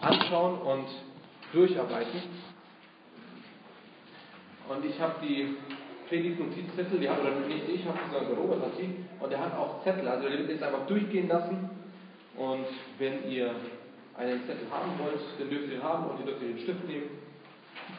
anschauen 0.00 0.58
und 0.58 0.86
durcharbeiten. 1.52 2.22
Und 4.68 4.84
ich 4.84 5.00
habe 5.00 5.14
die 5.22 5.56
Predigt-Notizzettel, 6.08 7.00
die 7.00 7.08
hat, 7.08 7.20
oder 7.20 7.30
nicht 7.46 7.68
ich, 7.68 7.84
habe 7.84 7.98
sondern 8.12 8.38
Robert 8.38 8.62
hat 8.62 8.78
die, 8.78 9.04
und 9.20 9.32
er 9.32 9.40
hat 9.40 9.56
auch 9.56 9.82
Zettel, 9.82 10.06
also 10.06 10.28
er 10.28 10.38
wird 10.38 10.50
jetzt 10.50 10.62
einfach 10.62 10.86
durchgehen 10.86 11.28
lassen. 11.28 11.70
Und 12.36 12.66
wenn 12.98 13.28
ihr 13.30 13.54
einen 14.16 14.46
Zettel 14.46 14.66
haben 14.70 14.92
wollt, 14.98 15.20
dann 15.38 15.50
dürft 15.50 15.68
ihr 15.68 15.74
ihn 15.74 15.82
haben 15.82 16.10
und 16.10 16.20
ihr 16.20 16.26
dürft 16.26 16.42
den 16.42 16.58
Stift 16.58 16.86
nehmen, 16.86 17.10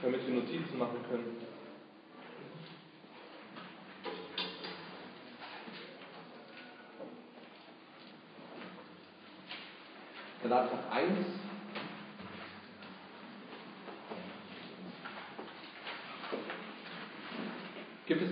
damit 0.02 0.26
wir 0.28 0.36
Notizen 0.36 0.78
machen 0.78 0.98
können. 1.10 1.38
Galater 10.42 10.80
1. 10.92 11.39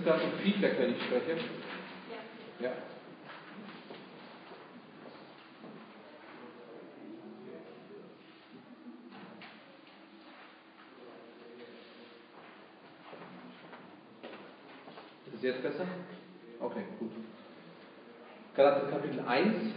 Gerade 0.08 0.22
ein 0.22 0.38
Feedback, 0.42 0.78
wenn 0.78 0.92
ich 0.92 1.02
spreche? 1.02 1.36
Ja. 2.62 2.68
ja. 2.68 2.72
Ist 15.26 15.34
es 15.34 15.42
jetzt 15.42 15.62
besser? 15.62 15.86
Okay, 16.58 16.84
gut. 16.98 17.10
Galater 18.56 18.86
Kapitel 18.90 19.20
1, 19.20 19.74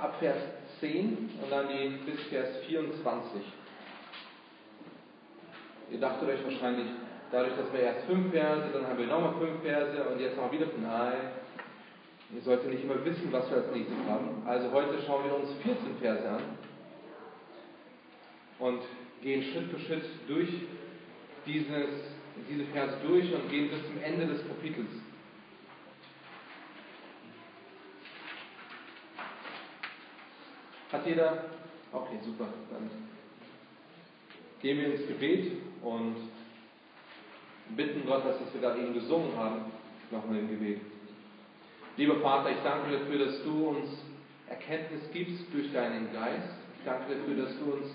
Abvers 0.00 0.36
10 0.78 1.30
und 1.42 1.50
dann 1.50 1.66
die 1.70 1.88
bis 2.08 2.22
Vers 2.28 2.58
24. 2.68 3.42
Ihr 5.90 5.98
dachtet 5.98 6.28
euch 6.28 6.44
wahrscheinlich, 6.44 6.86
dadurch, 7.30 7.56
dass 7.56 7.72
wir 7.72 7.80
erst 7.80 8.06
fünf 8.06 8.32
Verse, 8.32 8.68
dann 8.72 8.86
haben 8.86 8.98
wir 8.98 9.06
nochmal 9.06 9.34
fünf 9.38 9.62
Verse 9.62 10.04
und 10.08 10.20
jetzt 10.20 10.36
haben 10.36 10.52
wieder, 10.52 10.66
nein, 10.80 11.32
ihr 12.34 12.42
solltet 12.42 12.70
nicht 12.70 12.84
immer 12.84 13.04
wissen, 13.04 13.32
was 13.32 13.50
wir 13.50 13.58
als 13.58 13.72
nächstes 13.72 13.96
haben. 14.08 14.42
Also 14.46 14.70
heute 14.72 15.02
schauen 15.06 15.24
wir 15.24 15.36
uns 15.36 15.50
14 15.62 15.96
Verse 16.00 16.28
an 16.28 16.42
und 18.58 18.80
gehen 19.22 19.42
Schritt 19.42 19.70
für 19.70 19.80
Schritt 19.80 20.04
durch 20.28 20.48
dieses, 21.46 21.88
diese 22.48 22.64
Verse 22.66 22.96
durch 23.06 23.32
und 23.34 23.50
gehen 23.50 23.70
bis 23.70 23.84
zum 23.86 24.02
Ende 24.02 24.26
des 24.26 24.46
Kapitels. 24.46 24.90
Hat 30.92 31.06
jeder? 31.06 31.44
Okay, 31.92 32.18
super. 32.24 32.46
Dann 32.70 32.90
gehen 34.60 34.78
wir 34.78 34.94
ins 34.94 35.06
Gebet 35.08 35.52
und 35.82 36.16
bitten 37.74 38.06
Gott, 38.06 38.24
dass 38.24 38.36
wir 38.52 38.60
da 38.60 38.76
eben 38.76 38.94
gesungen 38.94 39.36
haben, 39.36 39.72
nochmal 40.10 40.38
im 40.38 40.48
Gebet. 40.48 40.80
Lieber 41.96 42.16
Vater, 42.20 42.50
ich 42.50 42.62
danke 42.62 42.90
dir 42.90 42.98
dafür, 42.98 43.26
dass 43.26 43.42
du 43.42 43.68
uns 43.68 43.88
Erkenntnis 44.48 45.02
gibst 45.12 45.44
durch 45.52 45.72
deinen 45.72 46.12
Geist. 46.12 46.54
Ich 46.78 46.84
danke 46.84 47.08
dir 47.08 47.20
dafür, 47.20 47.44
dass 47.44 47.58
du 47.58 47.72
uns 47.72 47.86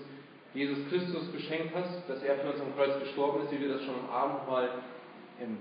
Jesus 0.54 0.78
Christus 0.90 1.32
geschenkt 1.32 1.74
hast, 1.74 2.08
dass 2.08 2.22
er 2.22 2.36
für 2.38 2.52
uns 2.52 2.60
am 2.60 2.74
Kreuz 2.74 2.98
gestorben 3.00 3.44
ist, 3.44 3.52
wie 3.52 3.60
wir 3.60 3.68
das 3.68 3.82
schon 3.84 3.94
am 3.94 4.10
Abend 4.10 4.48
mal 4.48 4.68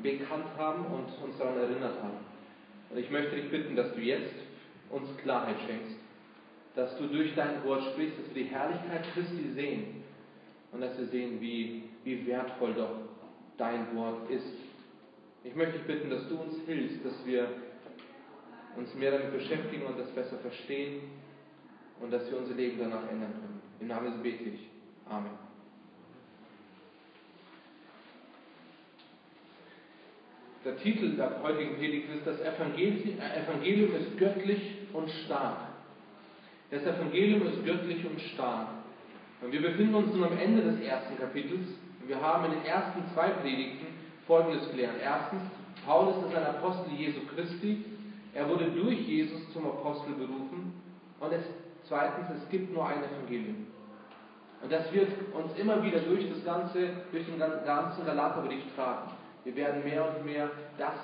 bekannt 0.04 0.48
haben 0.58 0.86
und 0.86 1.24
uns 1.24 1.38
daran 1.38 1.58
erinnert 1.58 2.02
haben. 2.02 2.18
Und 2.90 2.98
ich 2.98 3.10
möchte 3.10 3.36
dich 3.36 3.50
bitten, 3.50 3.76
dass 3.76 3.94
du 3.94 4.02
jetzt 4.02 4.34
uns 4.90 5.08
Klarheit 5.24 5.56
schenkst, 5.66 5.96
dass 6.76 6.98
du 6.98 7.08
durch 7.08 7.34
dein 7.36 7.64
Wort 7.64 7.84
sprichst, 7.94 8.20
dass 8.20 8.36
wir 8.36 8.44
die 8.44 8.50
Herrlichkeit 8.50 9.06
Christi 9.14 9.52
sehen 9.54 10.04
und 10.72 10.82
dass 10.82 10.98
wir 10.98 11.06
sehen, 11.08 11.40
wie, 11.40 11.84
wie 12.04 12.28
wertvoll 12.28 12.74
doch 12.74 13.11
dein 13.58 13.96
Wort 13.96 14.30
ist. 14.30 14.54
Ich 15.44 15.56
möchte 15.56 15.80
dich 15.80 15.88
bitten, 15.88 16.10
dass 16.10 16.28
du 16.28 16.36
uns 16.36 16.56
hilfst, 16.66 17.04
dass 17.06 17.26
wir 17.26 17.48
uns 18.76 18.94
mehr 18.96 19.12
damit 19.12 19.34
beschäftigen 19.34 19.86
und 19.86 20.00
das 20.00 20.10
besser 20.12 20.38
verstehen 20.38 21.02
und 22.00 22.12
dass 22.12 22.30
wir 22.30 22.38
unser 22.38 22.56
Leben 22.56 22.80
danach 22.80 23.10
ändern 23.10 23.34
können. 23.34 23.62
Im 23.80 23.88
Namen 23.88 24.12
Jesu 24.12 24.24
bete 24.24 24.44
ich. 24.44 24.68
Amen. 25.10 25.32
Der 30.64 30.78
Titel 30.78 31.16
der 31.16 31.42
heutigen 31.42 31.76
Predigt 31.78 32.08
ist, 32.14 32.26
das 32.26 32.40
Evangelium 32.40 33.96
ist 33.96 34.18
göttlich 34.18 34.62
und 34.94 35.10
stark. 35.26 35.58
Das 36.70 36.84
Evangelium 36.84 37.48
ist 37.48 37.66
göttlich 37.66 38.06
und 38.06 38.22
stark. 38.22 38.68
Und 39.42 39.52
wir 39.52 39.62
befinden 39.62 39.96
uns 39.96 40.14
nun 40.14 40.24
am 40.24 40.38
Ende 40.38 40.62
des 40.62 40.80
ersten 40.82 41.18
Kapitels. 41.18 41.68
Wir 42.12 42.22
haben 42.22 42.44
in 42.44 42.52
den 42.52 42.66
ersten 42.66 43.06
zwei 43.14 43.30
Predigten 43.30 43.88
Folgendes 44.28 44.70
gelernt. 44.70 44.98
Erstens, 45.02 45.44
Paulus 45.86 46.18
ist 46.26 46.36
ein 46.36 46.44
Apostel 46.44 46.92
Jesu 46.92 47.22
Christi. 47.34 47.86
Er 48.34 48.50
wurde 48.50 48.70
durch 48.70 49.00
Jesus 49.08 49.50
zum 49.54 49.66
Apostel 49.66 50.16
berufen. 50.16 50.74
Und 51.22 51.32
es, 51.32 51.42
zweitens, 51.88 52.28
es 52.36 52.50
gibt 52.50 52.74
nur 52.74 52.86
ein 52.86 53.02
Evangelium. 53.02 53.66
Und 54.62 54.70
das 54.70 54.92
wird 54.92 55.08
uns 55.34 55.58
immer 55.58 55.82
wieder 55.84 56.00
durch 56.00 56.30
das 56.30 56.44
ganze, 56.44 56.90
durch 57.14 57.26
den 57.28 57.40
ganzen 57.40 58.06
Galaterbrief 58.06 58.64
tragen. 58.76 59.12
Wir 59.46 59.56
werden 59.56 59.82
mehr 59.86 60.14
und 60.14 60.26
mehr 60.26 60.52
das 60.78 60.96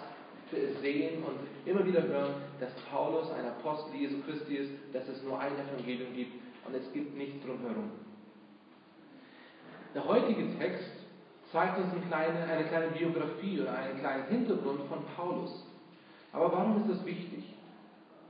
sehen 0.81 1.23
und 1.23 1.39
immer 1.65 1.85
wieder 1.85 2.03
hören, 2.03 2.33
dass 2.59 2.73
Paulus 2.91 3.31
ein 3.31 3.45
Apostel 3.45 3.95
Jesu 3.95 4.17
Christi 4.25 4.55
ist, 4.55 4.71
dass 4.91 5.07
es 5.07 5.23
nur 5.23 5.39
ein 5.39 5.53
Evangelium 5.53 6.13
gibt 6.13 6.33
und 6.65 6.75
es 6.75 6.91
gibt 6.91 7.15
nichts 7.15 7.45
drumherum. 7.45 7.91
Der 9.95 10.05
heutige 10.05 10.57
Text 10.59 10.96
zeigt 11.51 11.77
uns 11.77 11.91
eine 11.91 12.01
kleine, 12.01 12.43
eine 12.43 12.65
kleine 12.65 12.87
Biografie 12.87 13.61
oder 13.61 13.77
einen 13.77 13.99
kleinen 13.99 14.27
Hintergrund 14.27 14.81
von 14.89 14.99
Paulus. 15.15 15.65
Aber 16.33 16.51
warum 16.51 16.81
ist 16.81 16.89
das 16.89 17.05
wichtig? 17.05 17.55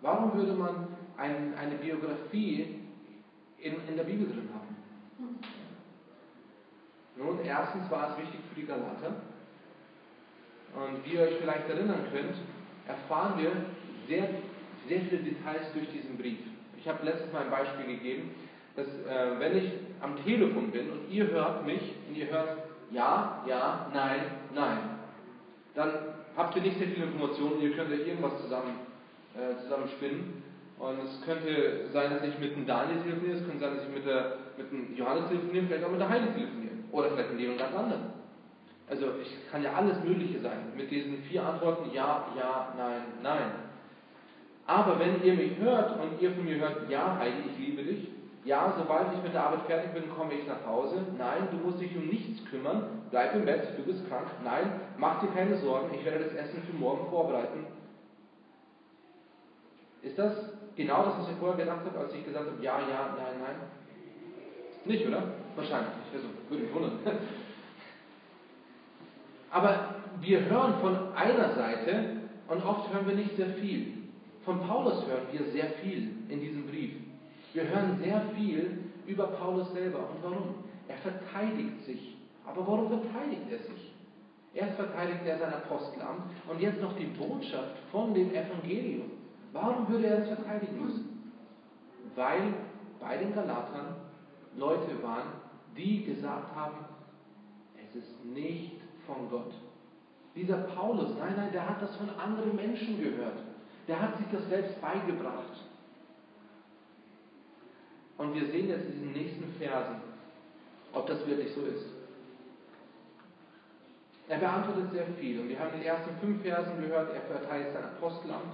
Warum 0.02 0.34
würde 0.36 0.54
man 0.54 0.88
ein, 1.18 1.54
eine 1.58 1.76
Biografie 1.76 2.82
in, 3.60 3.76
in 3.88 3.96
der 3.96 4.04
Bibel 4.04 4.28
drin 4.28 4.50
haben? 4.54 5.40
Nun, 7.18 7.40
erstens 7.44 7.90
war 7.90 8.12
es 8.12 8.18
wichtig 8.18 8.40
für 8.48 8.62
die 8.62 8.68
Galater. 8.68 9.16
Und 10.76 11.04
wie 11.04 11.16
ihr 11.16 11.22
euch 11.22 11.38
vielleicht 11.40 11.68
erinnern 11.68 12.06
könnt, 12.12 12.36
erfahren 12.88 13.42
wir 13.42 13.52
sehr, 14.08 14.30
sehr 14.88 15.02
viele 15.02 15.24
Details 15.24 15.74
durch 15.74 15.90
diesen 15.90 16.18
Brief. 16.18 16.40
Ich 16.78 16.88
habe 16.88 17.04
letztes 17.04 17.34
Mal 17.34 17.44
ein 17.44 17.50
Beispiel 17.50 17.98
gegeben, 17.98 18.36
dass 18.76 18.88
äh, 18.88 19.40
wenn 19.40 19.58
ich 19.58 19.72
am 20.00 20.24
Telefon 20.24 20.70
bin 20.70 20.92
und 20.92 21.10
ihr 21.10 21.28
hört 21.28 21.66
mich 21.66 21.82
und 22.08 22.16
ihr 22.16 22.28
hört 22.28 22.67
ja, 22.92 23.44
ja, 23.48 23.88
nein, 23.94 24.22
nein, 24.54 24.78
dann 25.76 25.92
habt 26.36 26.56
ihr 26.56 26.62
nicht 26.62 26.78
sehr 26.78 26.88
viele 26.88 27.06
Informationen, 27.06 27.62
ihr 27.62 27.76
könnt 27.76 27.92
euch 27.92 28.08
irgendwas 28.08 28.42
zusammen, 28.42 28.80
äh, 29.36 29.62
zusammenspinnen. 29.64 30.44
Und 30.80 31.00
es 31.00 31.22
könnte 31.26 31.90
sein, 31.92 32.12
dass 32.12 32.24
ich 32.24 32.38
mit 32.38 32.56
dem 32.56 32.68
Daniel 32.68 33.02
telefoniere, 33.02 33.38
es 33.38 33.46
könnte 33.46 33.60
sein, 33.60 33.76
dass 33.76 33.86
ich 33.86 33.94
mit, 33.94 34.06
der, 34.06 34.38
mit 34.58 34.72
dem 34.72 34.96
Johannes 34.96 35.28
telefoniere, 35.28 35.66
vielleicht 35.66 35.84
auch 35.84 35.92
mit 35.92 36.00
der 36.00 36.10
Heidi 36.10 36.28
telefonieren. 36.28 36.84
Oder 36.92 37.10
vielleicht 37.12 37.32
mit 37.32 37.40
jemand 37.40 37.60
ganz 37.60 37.76
anderem. 37.76 38.02
Also 38.90 39.06
es 39.22 39.52
kann 39.52 39.64
ja 39.64 39.74
alles 39.74 40.04
Mögliche 40.04 40.40
sein. 40.40 40.72
Mit 40.76 40.90
diesen 40.92 41.24
vier 41.24 41.44
Antworten 41.44 41.92
ja, 41.94 42.28
ja, 42.38 42.74
nein, 42.78 43.02
nein. 43.22 43.52
Aber 44.66 45.00
wenn 45.00 45.22
ihr 45.24 45.34
mich 45.34 45.58
hört 45.58 46.00
und 46.00 46.22
ihr 46.22 46.32
von 46.32 46.46
mir 46.46 46.58
hört, 46.58 46.90
ja, 46.90 47.18
Heidi, 47.20 47.50
ich 47.52 47.68
liebe 47.68 47.84
dich, 47.84 48.08
ja, 48.48 48.74
sobald 48.78 49.14
ich 49.14 49.22
mit 49.22 49.34
der 49.34 49.44
Arbeit 49.44 49.64
fertig 49.64 49.92
bin, 49.92 50.10
komme 50.10 50.34
ich 50.34 50.48
nach 50.48 50.66
Hause. 50.66 51.06
Nein, 51.18 51.50
du 51.52 51.58
musst 51.58 51.82
dich 51.82 51.94
um 51.98 52.08
nichts 52.08 52.46
kümmern. 52.50 53.02
Bleib 53.12 53.36
im 53.36 53.44
Bett, 53.44 53.78
du 53.78 53.84
bist 53.84 54.08
krank. 54.08 54.28
Nein, 54.42 54.72
mach 54.98 55.20
dir 55.20 55.28
keine 55.28 55.58
Sorgen, 55.58 55.94
ich 55.94 56.06
werde 56.06 56.24
das 56.24 56.34
Essen 56.34 56.64
für 56.64 56.78
morgen 56.78 57.10
vorbereiten. 57.10 57.68
Ist 60.02 60.18
das 60.18 60.34
genau 60.78 61.04
das, 61.04 61.20
was 61.20 61.30
ich 61.30 61.36
vorher 61.36 61.58
gedacht 61.58 61.86
habe, 61.86 62.00
als 62.00 62.14
ich 62.14 62.24
gesagt 62.24 62.50
habe, 62.50 62.64
ja, 62.64 62.80
ja, 62.80 63.16
nein, 63.18 63.36
nein? 63.42 63.56
Nicht, 64.86 65.06
oder? 65.06 65.24
Wahrscheinlich 65.58 65.90
nicht. 65.98 66.16
Also, 66.16 66.28
würde 66.50 66.64
mich 66.64 66.74
wundern. 66.74 67.00
Aber 69.52 69.96
wir 70.22 70.46
hören 70.46 70.76
von 70.80 71.14
einer 71.16 71.54
Seite 71.54 72.22
und 72.48 72.66
oft 72.66 72.94
hören 72.94 73.08
wir 73.08 73.16
nicht 73.16 73.36
sehr 73.36 73.50
viel. 73.56 73.94
Von 74.46 74.62
Paulus 74.66 75.06
hören 75.06 75.28
wir 75.34 75.52
sehr 75.52 75.72
viel 75.82 76.14
in 76.30 76.40
diesem 76.40 76.68
Brief. 76.68 77.07
Wir 77.58 77.68
hören 77.70 77.98
sehr 77.98 78.22
viel 78.36 78.84
über 79.08 79.30
Paulus 79.30 79.74
selber. 79.74 80.12
Und 80.12 80.22
warum? 80.22 80.56
Er 80.88 80.98
verteidigt 80.98 81.86
sich. 81.86 82.16
Aber 82.46 82.68
warum 82.68 82.88
verteidigt 82.88 83.50
er 83.50 83.58
sich? 83.58 83.94
Erst 84.54 84.76
verteidigt 84.76 85.22
er 85.26 85.40
sein 85.40 85.52
Apostelamt 85.52 86.22
und 86.48 86.62
jetzt 86.62 86.80
noch 86.80 86.96
die 86.96 87.06
Botschaft 87.06 87.80
von 87.92 88.14
dem 88.14 88.30
Evangelium. 88.30 89.10
Warum 89.54 89.90
würde 89.90 90.06
er 90.06 90.20
es 90.20 90.28
verteidigen 90.28 90.86
müssen? 90.86 91.34
Weil 92.14 92.54
bei 93.00 93.18
den 93.18 93.34
Galatern 93.34 93.96
Leute 94.56 95.02
waren, 95.02 95.30
die 95.76 96.04
gesagt 96.06 96.56
haben, 96.56 96.86
es 97.84 97.96
ist 97.96 98.24
nicht 98.24 98.82
von 99.08 99.32
Gott. 99.32 99.52
Dieser 100.36 100.58
Paulus, 100.58 101.10
nein, 101.18 101.34
nein, 101.36 101.52
der 101.52 101.68
hat 101.68 101.82
das 101.82 101.96
von 101.96 102.12
anderen 102.20 102.56
Menschen 102.56 103.02
gehört. 103.02 103.40
Der 103.88 104.00
hat 104.00 104.16
sich 104.18 104.28
das 104.32 104.48
selbst 104.48 104.80
beigebracht. 104.80 105.67
Und 108.18 108.34
wir 108.34 108.48
sehen 108.48 108.70
jetzt 108.70 108.86
in 108.86 108.94
diesen 108.94 109.14
nächsten 109.14 109.54
Versen, 109.60 110.02
ob 110.94 111.08
das 111.08 111.26
wirklich 111.28 111.54
so 111.54 111.62
ist. 111.62 111.86
Er 114.30 114.40
beantwortet 114.40 114.92
sehr 114.92 115.06
viel 115.20 115.40
und 115.40 115.50
wir 115.50 115.60
haben 115.60 115.74
in 115.74 115.80
den 115.80 115.88
ersten 115.88 116.10
fünf 116.20 116.42
Versen 116.42 116.82
gehört, 116.82 117.14
er 117.14 117.22
verteilt 117.22 117.74
sein 117.74 117.84
Apostelamt 117.84 118.54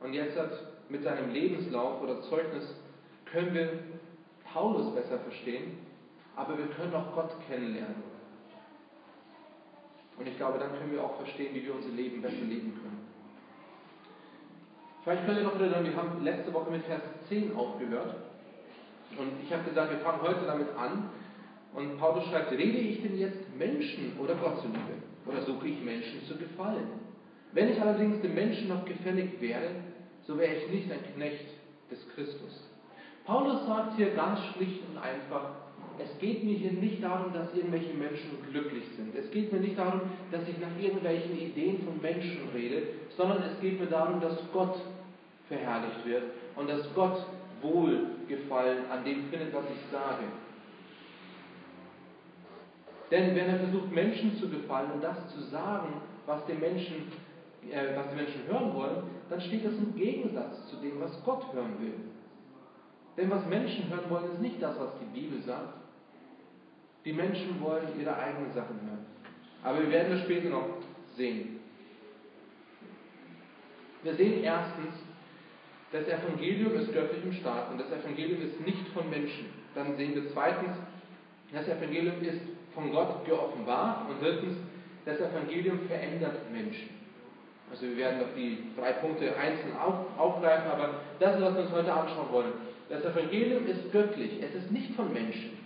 und 0.00 0.12
jetzt 0.12 0.38
hat 0.38 0.52
mit 0.88 1.02
seinem 1.02 1.32
Lebenslauf 1.32 2.00
oder 2.02 2.22
Zeugnis 2.22 2.76
können 3.24 3.54
wir 3.54 3.70
Paulus 4.52 4.94
besser 4.94 5.18
verstehen, 5.18 5.78
aber 6.36 6.56
wir 6.56 6.66
können 6.68 6.94
auch 6.94 7.12
Gott 7.14 7.32
kennenlernen. 7.48 8.14
Und 10.16 10.28
ich 10.28 10.36
glaube, 10.36 10.60
dann 10.60 10.78
können 10.78 10.92
wir 10.92 11.02
auch 11.02 11.16
verstehen, 11.16 11.54
wie 11.54 11.64
wir 11.64 11.74
unser 11.74 11.88
Leben 11.88 12.22
besser 12.22 12.36
leben 12.36 12.78
können. 12.80 13.08
Vielleicht 15.02 15.26
könnt 15.26 15.38
ihr 15.38 15.44
noch 15.44 15.58
erinnern, 15.58 15.84
wir 15.84 15.96
haben 15.96 16.22
letzte 16.22 16.52
Woche 16.52 16.70
mit 16.70 16.84
Vers 16.84 17.02
10 17.28 17.56
aufgehört. 17.56 18.14
Und 19.18 19.32
ich 19.44 19.52
habe 19.52 19.64
gesagt, 19.68 19.90
wir 19.90 19.98
fangen 19.98 20.22
heute 20.22 20.46
damit 20.46 20.68
an. 20.76 21.10
Und 21.74 21.98
Paulus 21.98 22.24
schreibt, 22.26 22.52
rede 22.52 22.78
ich 22.78 23.02
denn 23.02 23.18
jetzt 23.18 23.56
Menschen 23.56 24.16
oder 24.18 24.34
Gott 24.36 24.60
zuliebe? 24.60 25.02
Oder 25.26 25.42
suche 25.42 25.68
ich 25.68 25.82
Menschen 25.82 26.22
zu 26.26 26.36
gefallen? 26.36 26.86
Wenn 27.52 27.70
ich 27.70 27.80
allerdings 27.80 28.20
dem 28.20 28.34
Menschen 28.34 28.68
noch 28.68 28.84
gefällig 28.84 29.40
wäre, 29.40 29.70
so 30.26 30.38
wäre 30.38 30.54
ich 30.54 30.70
nicht 30.70 30.90
ein 30.90 31.14
Knecht 31.14 31.46
des 31.90 32.08
Christus. 32.14 32.68
Paulus 33.24 33.66
sagt 33.66 33.96
hier 33.96 34.14
ganz 34.14 34.40
schlicht 34.52 34.80
und 34.90 34.98
einfach, 34.98 35.50
es 35.98 36.18
geht 36.18 36.44
mir 36.44 36.54
hier 36.54 36.72
nicht 36.72 37.02
darum, 37.02 37.32
dass 37.32 37.54
irgendwelche 37.54 37.94
Menschen 37.94 38.30
glücklich 38.50 38.84
sind. 38.96 39.14
Es 39.14 39.30
geht 39.30 39.52
mir 39.52 39.60
nicht 39.60 39.78
darum, 39.78 40.02
dass 40.32 40.42
ich 40.48 40.58
nach 40.58 40.82
irgendwelchen 40.82 41.38
Ideen 41.38 41.84
von 41.84 42.00
Menschen 42.02 42.48
rede, 42.54 42.82
sondern 43.16 43.42
es 43.44 43.60
geht 43.60 43.78
mir 43.78 43.86
darum, 43.86 44.20
dass 44.20 44.36
Gott 44.52 44.76
verherrlicht 45.48 46.04
wird 46.04 46.24
und 46.56 46.68
dass 46.68 46.82
Gott 46.94 47.24
Wohlgefallen 47.64 48.90
an 48.90 49.04
dem 49.04 49.24
findet, 49.30 49.52
was 49.52 49.64
ich 49.64 49.90
sage. 49.90 50.24
Denn 53.10 53.34
wenn 53.34 53.48
er 53.48 53.58
versucht, 53.58 53.92
Menschen 53.92 54.36
zu 54.36 54.48
gefallen 54.48 54.90
und 54.92 55.02
das 55.02 55.16
zu 55.34 55.40
sagen, 55.40 56.00
was, 56.26 56.44
die 56.46 56.54
Menschen, 56.54 57.12
äh, 57.70 57.96
was 57.96 58.08
die 58.10 58.16
Menschen 58.16 58.46
hören 58.46 58.74
wollen, 58.74 59.02
dann 59.28 59.40
steht 59.40 59.64
das 59.64 59.74
im 59.74 59.94
Gegensatz 59.94 60.68
zu 60.68 60.76
dem, 60.76 61.00
was 61.00 61.12
Gott 61.24 61.52
hören 61.52 61.78
will. 61.80 61.94
Denn 63.16 63.30
was 63.30 63.46
Menschen 63.46 63.88
hören 63.88 64.10
wollen, 64.10 64.32
ist 64.32 64.40
nicht 64.40 64.62
das, 64.62 64.78
was 64.78 64.90
die 65.00 65.20
Bibel 65.20 65.40
sagt, 65.42 65.74
die 67.04 67.12
Menschen 67.12 67.60
wollen 67.60 67.88
ihre 67.98 68.16
eigenen 68.16 68.52
Sachen 68.52 68.80
hören. 68.80 69.06
Aber 69.62 69.80
wir 69.80 69.90
werden 69.90 70.12
das 70.12 70.22
später 70.22 70.48
noch 70.48 70.66
sehen. 71.16 71.60
Wir 74.02 74.14
sehen 74.14 74.42
erstens, 74.42 74.94
das 75.94 76.08
Evangelium 76.08 76.74
ist 76.74 76.92
göttlich 76.92 77.22
im 77.22 77.32
Staat 77.34 77.70
und 77.70 77.80
das 77.80 77.86
Evangelium 77.92 78.42
ist 78.42 78.60
nicht 78.66 78.88
von 78.88 79.08
Menschen. 79.08 79.46
Dann 79.76 79.96
sehen 79.96 80.12
wir 80.16 80.28
zweitens, 80.32 80.76
das 81.52 81.68
Evangelium 81.68 82.20
ist 82.20 82.40
von 82.74 82.90
Gott 82.90 83.24
geoffenbart 83.24 84.10
und 84.10 84.20
drittens, 84.20 84.56
das 85.04 85.20
Evangelium 85.20 85.78
verändert 85.86 86.50
Menschen. 86.52 86.88
Also 87.70 87.86
wir 87.86 87.96
werden 87.96 88.18
noch 88.18 88.34
die 88.36 88.58
drei 88.76 88.92
Punkte 88.94 89.36
einzeln 89.36 89.76
auf, 89.76 90.18
aufgreifen, 90.18 90.68
aber 90.68 90.94
das 91.20 91.36
ist, 91.36 91.42
was 91.42 91.54
wir 91.54 91.62
uns 91.62 91.72
heute 91.72 91.92
anschauen 91.92 92.32
wollen. 92.32 92.52
Das 92.88 93.04
Evangelium 93.04 93.64
ist 93.68 93.92
göttlich, 93.92 94.42
es 94.42 94.52
ist 94.52 94.72
nicht 94.72 94.94
von 94.96 95.12
Menschen. 95.12 95.56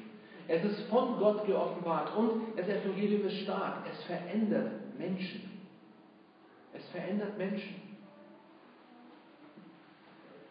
Es 0.46 0.62
ist 0.62 0.80
von 0.90 1.18
Gott 1.18 1.46
geoffenbart 1.46 2.14
und 2.14 2.58
das 2.58 2.68
Evangelium 2.68 3.26
ist 3.26 3.38
stark. 3.40 3.86
Es 3.90 4.02
verändert 4.04 4.72
Menschen. 4.98 5.50
Es 6.74 6.86
verändert 6.90 7.38
Menschen. 7.38 7.87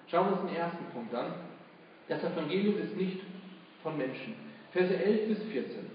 Schauen 0.10 0.30
wir 0.30 0.42
uns 0.42 0.50
den 0.50 0.56
ersten 0.58 0.86
Punkt 0.94 1.14
an. 1.14 1.34
Das 2.08 2.24
Evangelium 2.24 2.78
ist 2.78 2.96
nicht 2.96 3.20
von 3.84 3.98
Menschen. 3.98 4.36
Verse 4.72 4.96
11 4.96 5.28
bis 5.28 5.44
14. 5.52 5.86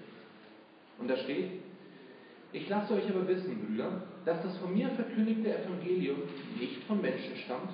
Und 0.98 1.08
da 1.08 1.16
steht, 1.16 1.62
ich 2.52 2.68
lasse 2.68 2.94
euch 2.94 3.08
aber 3.08 3.26
wissen, 3.26 3.66
Brüder, 3.66 4.02
dass 4.24 4.42
das 4.42 4.56
von 4.58 4.74
mir 4.74 4.90
verkündigte 4.90 5.56
Evangelium 5.56 6.18
nicht 6.58 6.82
von 6.84 7.00
Menschen 7.00 7.36
stammt. 7.44 7.70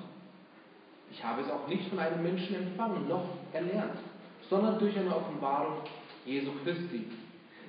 Ich 1.11 1.23
habe 1.23 1.41
es 1.41 1.49
auch 1.49 1.67
nicht 1.67 1.89
von 1.89 1.99
einem 1.99 2.23
Menschen 2.23 2.55
empfangen, 2.55 3.07
noch 3.07 3.27
erlernt, 3.51 3.97
sondern 4.49 4.79
durch 4.79 4.97
eine 4.97 5.15
Offenbarung 5.15 5.79
Jesu 6.25 6.51
Christi. 6.63 7.05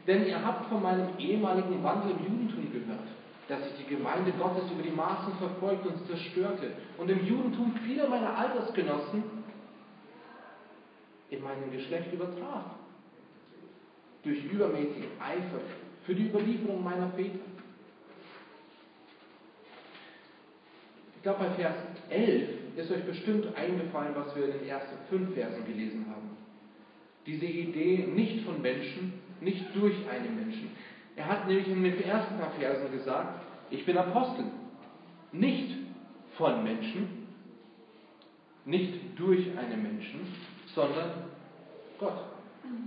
Denn 0.06 0.26
ihr 0.26 0.44
habt 0.44 0.66
von 0.68 0.82
meinem 0.82 1.08
ehemaligen 1.18 1.82
Wandel 1.82 2.12
im 2.12 2.24
Judentum 2.24 2.72
gehört, 2.72 2.89
dass 3.50 3.66
ich 3.66 3.84
die 3.84 3.96
Gemeinde 3.96 4.30
Gottes 4.32 4.70
über 4.70 4.82
die 4.82 4.94
Maßen 4.94 5.34
verfolgt 5.34 5.84
und 5.84 6.06
zerstörte 6.06 6.70
und 6.96 7.10
im 7.10 7.26
Judentum 7.26 7.74
viele 7.84 8.08
meiner 8.08 8.38
Altersgenossen 8.38 9.24
in 11.30 11.42
meinem 11.42 11.70
Geschlecht 11.72 12.12
übertraf. 12.12 12.64
Durch 14.22 14.44
übermäßigen 14.44 15.08
Eifer 15.18 15.60
für 16.04 16.14
die 16.14 16.28
Überlieferung 16.28 16.84
meiner 16.84 17.08
Väter. 17.10 17.38
Ich 21.16 21.22
glaube, 21.22 21.40
bei 21.40 21.50
Vers 21.50 21.74
11 22.08 22.48
ist 22.76 22.90
euch 22.92 23.04
bestimmt 23.04 23.54
eingefallen, 23.56 24.14
was 24.14 24.34
wir 24.36 24.44
in 24.46 24.60
den 24.60 24.68
ersten 24.68 24.96
fünf 25.08 25.34
Versen 25.34 25.66
gelesen 25.66 26.06
haben. 26.08 26.36
Diese 27.26 27.46
Idee 27.46 28.06
nicht 28.14 28.44
von 28.44 28.62
Menschen, 28.62 29.14
nicht 29.40 29.64
durch 29.74 29.94
einen 30.08 30.36
Menschen. 30.36 30.70
Er 31.16 31.26
hat 31.26 31.48
nämlich 31.48 31.68
in 31.68 31.82
den 31.82 32.02
ersten 32.02 32.38
paar 32.38 32.50
Versen 32.52 32.90
gesagt, 32.92 33.40
ich 33.70 33.84
bin 33.84 33.96
Apostel. 33.96 34.44
Nicht 35.32 35.76
von 36.36 36.64
Menschen, 36.64 37.28
nicht 38.64 39.18
durch 39.18 39.46
einen 39.56 39.82
Menschen, 39.82 40.20
sondern 40.74 41.10
Gott. 41.98 42.24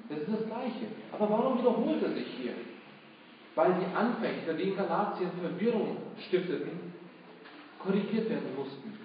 Das 0.10 0.20
ist 0.20 0.32
das 0.32 0.46
Gleiche. 0.46 0.88
Aber 1.12 1.30
warum 1.30 1.60
wiederholt 1.60 2.02
er 2.04 2.14
sich 2.14 2.28
hier? 2.42 2.54
Weil 3.56 3.74
die 3.76 3.96
Anfechter, 3.96 4.54
die 4.54 4.64
in 4.70 4.76
Galatien 4.76 5.30
Verwirrung 5.40 5.98
stifteten, 6.28 6.94
korrigiert 7.80 8.30
werden 8.30 8.56
mussten. 8.56 8.98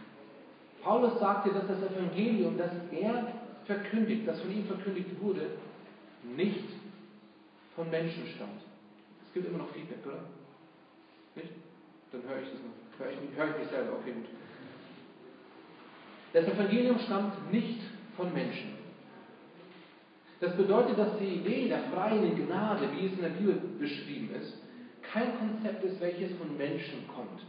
Paulus 0.83 1.19
sagte, 1.19 1.51
dass 1.51 1.67
das 1.67 1.83
Evangelium, 1.91 2.57
das 2.57 2.71
er 2.93 3.33
verkündigt, 3.67 4.27
das 4.27 4.41
von 4.41 4.51
ihm 4.51 4.65
verkündigt 4.65 5.21
wurde, 5.21 5.51
nicht 6.37 6.65
von 7.75 7.91
Menschen 7.91 8.27
stammt. 8.35 8.63
Gibt 9.39 9.51
immer 9.51 9.59
noch 9.59 9.71
Feedback, 9.71 10.05
oder? 10.05 10.25
Nicht? 11.37 11.53
Dann 12.11 12.23
höre 12.27 12.43
ich 12.43 12.51
das 12.51 12.59
noch. 12.59 12.75
Höre 12.99 13.13
ich, 13.13 13.39
höre 13.39 13.51
ich 13.55 13.59
mich 13.63 13.69
selber. 13.69 13.93
Okay, 14.01 14.11
gut. 14.11 14.27
Das 16.33 16.45
Evangelium 16.45 16.99
stammt 16.99 17.53
nicht 17.53 17.81
von 18.17 18.35
Menschen. 18.35 18.71
Das 20.41 20.57
bedeutet, 20.57 20.99
dass 20.99 21.17
die 21.21 21.37
Idee 21.37 21.69
der 21.69 21.85
freien 21.95 22.35
Gnade, 22.35 22.89
wie 22.97 23.07
es 23.07 23.13
in 23.13 23.23
der 23.23 23.29
Bibel 23.29 23.63
beschrieben 23.79 24.31
ist, 24.35 24.59
kein 25.03 25.39
Konzept 25.39 25.85
ist, 25.85 26.01
welches 26.01 26.37
von 26.37 26.57
Menschen 26.57 27.07
kommt. 27.15 27.41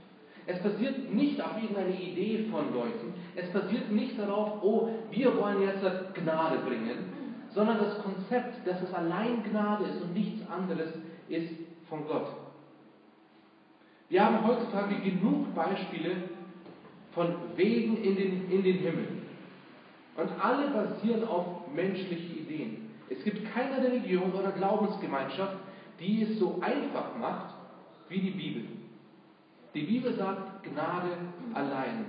Es 0.46 0.62
basiert 0.62 1.12
nicht 1.12 1.42
auf 1.42 1.60
irgendeine 1.60 2.00
Idee 2.00 2.46
von 2.52 2.72
Leuten. 2.72 3.16
Es 3.36 3.50
basiert 3.50 3.90
nicht 3.92 4.20
darauf, 4.20 4.62
oh, 4.62 4.90
wir 5.10 5.36
wollen 5.36 5.64
jetzt 5.64 5.82
Gnade 6.14 6.60
bringen, 6.60 7.12
sondern 7.50 7.80
das 7.80 7.98
Konzept, 8.04 8.68
dass 8.68 8.80
es 8.80 8.94
allein 8.94 9.42
Gnade 9.44 9.86
ist 9.86 10.04
und 10.04 10.14
nichts 10.14 10.48
anderes, 10.52 10.92
ist 11.30 11.50
von 11.90 12.08
Gott. 12.08 12.28
Wir 14.10 14.26
haben 14.26 14.46
heutzutage 14.46 14.96
genug 14.96 15.54
Beispiele 15.54 16.16
von 17.14 17.36
Wegen 17.56 17.98
in 18.04 18.16
den, 18.16 18.52
in 18.52 18.64
den 18.64 18.78
Himmel. 18.78 19.08
Und 20.16 20.30
alle 20.40 20.70
basieren 20.70 21.28
auf 21.28 21.68
menschliche 21.74 22.40
Ideen. 22.40 22.90
Es 23.10 23.24
gibt 23.24 23.52
keine 23.54 23.78
Religion 23.78 24.32
oder 24.34 24.52
Glaubensgemeinschaft, 24.52 25.56
die 26.00 26.24
es 26.24 26.40
so 26.40 26.60
einfach 26.62 27.16
macht 27.18 27.56
wie 28.10 28.20
die 28.20 28.32
Bibel. 28.32 28.66
Die 29.74 29.84
Bibel 29.84 30.14
sagt 30.14 30.64
Gnade 30.64 31.18
allein, 31.54 32.06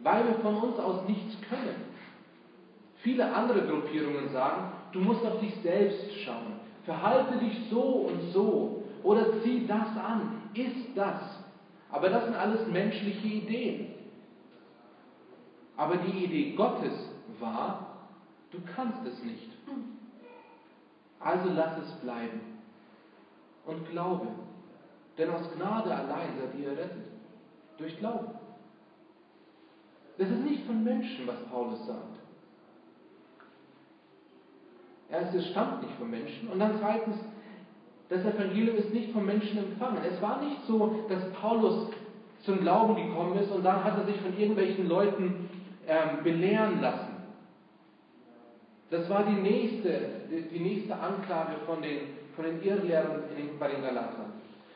weil 0.00 0.26
wir 0.26 0.34
von 0.36 0.56
uns 0.56 0.78
aus 0.78 1.08
nichts 1.08 1.36
können. 1.48 1.86
Viele 2.98 3.34
andere 3.34 3.66
Gruppierungen 3.66 4.28
sagen, 4.30 4.72
du 4.92 5.00
musst 5.00 5.24
auf 5.24 5.40
dich 5.40 5.54
selbst 5.62 6.12
schauen, 6.24 6.60
verhalte 6.86 7.36
dich 7.38 7.68
so 7.68 7.82
und 7.82 8.32
so 8.32 8.84
oder 9.02 9.42
zieh 9.42 9.66
das 9.66 9.96
an, 9.96 10.50
iss 10.54 10.94
das. 10.94 11.20
Aber 11.90 12.08
das 12.08 12.24
sind 12.24 12.34
alles 12.34 12.66
menschliche 12.68 13.26
Ideen. 13.26 13.94
Aber 15.76 15.96
die 15.96 16.24
Idee 16.24 16.52
Gottes 16.56 16.94
war, 17.38 18.08
du 18.50 18.58
kannst 18.74 19.04
es 19.06 19.22
nicht. 19.22 19.50
Also 21.20 21.50
lass 21.54 21.76
es 21.78 21.92
bleiben 22.00 22.40
und 23.66 23.88
glaube. 23.90 24.28
Denn 25.18 25.30
aus 25.30 25.50
Gnade 25.56 25.94
allein 25.94 26.38
seid 26.38 26.54
ihr 26.58 26.68
errettet. 26.68 27.06
Durch 27.78 27.98
Glauben. 27.98 28.32
Das 30.18 30.30
ist 30.30 30.44
nicht 30.44 30.64
von 30.66 30.82
Menschen, 30.82 31.26
was 31.26 31.36
Paulus 31.50 31.84
sagt. 31.86 32.15
Erst, 35.10 35.34
es 35.34 35.46
stammt 35.48 35.82
nicht 35.82 35.94
von 35.98 36.10
Menschen. 36.10 36.48
Und 36.48 36.58
dann 36.58 36.72
zweitens, 36.80 37.16
das 38.08 38.24
Evangelium 38.24 38.76
ist 38.76 38.92
nicht 38.92 39.12
von 39.12 39.24
Menschen 39.24 39.58
empfangen. 39.58 39.98
Es 40.08 40.20
war 40.20 40.42
nicht 40.42 40.64
so, 40.66 41.04
dass 41.08 41.30
Paulus 41.32 41.90
zum 42.42 42.60
Glauben 42.60 42.94
gekommen 42.94 43.38
ist 43.38 43.50
und 43.50 43.64
dann 43.64 43.82
hat 43.82 43.98
er 43.98 44.04
sich 44.04 44.20
von 44.20 44.36
irgendwelchen 44.38 44.88
Leuten 44.88 45.48
ähm, 45.88 46.22
belehren 46.22 46.80
lassen. 46.80 47.16
Das 48.90 49.10
war 49.10 49.24
die 49.24 49.40
nächste, 49.40 50.00
die 50.30 50.60
nächste 50.60 50.94
Anklage 50.94 51.56
von 51.66 51.82
den, 51.82 51.98
von 52.36 52.44
den 52.44 52.62
Irrlehrern 52.62 53.22
bei 53.58 53.68
den 53.68 53.82
Galatern. 53.82 54.32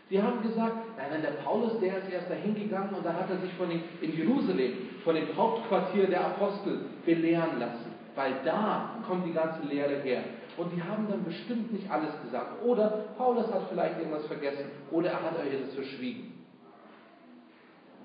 Sie 0.08 0.20
haben 0.20 0.42
gesagt, 0.42 0.74
nein, 0.96 1.06
nein, 1.12 1.22
der 1.22 1.42
Paulus, 1.44 1.78
der 1.78 1.98
ist 1.98 2.10
erst 2.12 2.28
dahin 2.28 2.56
gegangen 2.56 2.92
und 2.96 3.06
da 3.06 3.14
hat 3.14 3.30
er 3.30 3.38
sich 3.38 3.52
von 3.54 3.68
den, 3.68 3.82
in 4.00 4.16
Jerusalem, 4.16 4.72
von 5.04 5.14
dem 5.14 5.36
Hauptquartier 5.36 6.08
der 6.08 6.26
Apostel, 6.26 6.80
belehren 7.06 7.60
lassen. 7.60 7.89
Weil 8.14 8.34
da 8.44 8.96
kommt 9.06 9.26
die 9.26 9.32
ganze 9.32 9.62
Lehre 9.66 10.00
her. 10.00 10.24
Und 10.56 10.72
die 10.74 10.82
haben 10.82 11.06
dann 11.08 11.24
bestimmt 11.24 11.72
nicht 11.72 11.90
alles 11.90 12.10
gesagt. 12.22 12.62
Oder 12.64 13.04
Paulus 13.16 13.52
hat 13.52 13.68
vielleicht 13.68 13.98
irgendwas 13.98 14.26
vergessen. 14.26 14.66
Oder 14.90 15.10
er 15.10 15.22
hat 15.22 15.38
euch 15.38 15.60
das 15.64 15.74
verschwiegen. 15.74 16.44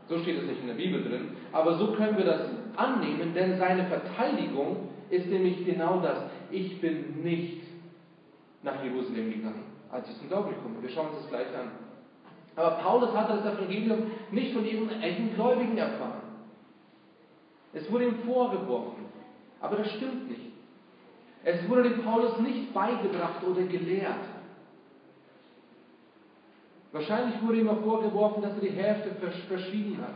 So 0.08 0.20
steht 0.20 0.38
es 0.38 0.46
nicht 0.46 0.62
in 0.62 0.68
der 0.68 0.76
Bibel 0.76 1.04
drin. 1.04 1.30
Aber 1.52 1.78
so 1.78 1.94
können 1.94 2.18
wir 2.18 2.26
das 2.26 2.42
annehmen, 2.76 3.34
denn 3.34 3.58
seine 3.58 3.86
Verteidigung 3.86 4.90
ist 5.10 5.28
nämlich 5.28 5.66
genau 5.66 6.00
das. 6.02 6.18
Ich 6.52 6.80
bin 6.80 7.24
nicht 7.24 7.64
nach 8.62 8.84
Jerusalem 8.84 9.32
gegangen, 9.32 9.64
als 9.92 10.10
ich 10.10 10.18
zum 10.20 10.28
Glauben 10.28 10.50
gekommen 10.50 10.76
bin. 10.76 10.84
Wir 10.84 10.96
schauen 10.96 11.08
uns 11.08 11.22
das 11.22 11.30
gleich 11.30 11.48
an. 11.48 11.72
Aber 12.56 12.78
Paulus 12.78 13.14
hatte 13.14 13.42
das 13.44 13.58
Evangelium 13.58 14.12
nicht 14.32 14.54
von 14.54 14.66
irgendeinem 14.66 15.34
Gläubigen 15.36 15.78
erfahren. 15.78 16.22
Es 17.74 17.92
wurde 17.92 18.06
ihm 18.06 18.20
vorgeworfen. 18.20 19.05
Aber 19.65 19.77
das 19.77 19.91
stimmt 19.93 20.29
nicht. 20.29 20.51
Es 21.43 21.67
wurde 21.67 21.89
dem 21.89 22.03
Paulus 22.03 22.38
nicht 22.39 22.72
beigebracht 22.72 23.43
oder 23.43 23.63
gelehrt. 23.63 24.25
Wahrscheinlich 26.91 27.41
wurde 27.41 27.57
ihm 27.60 27.69
auch 27.69 27.81
vorgeworfen, 27.81 28.43
dass 28.43 28.53
er 28.53 28.62
die 28.62 28.69
Hälfte 28.69 29.10
verschwiegen 29.50 29.98
hat. 30.01 30.13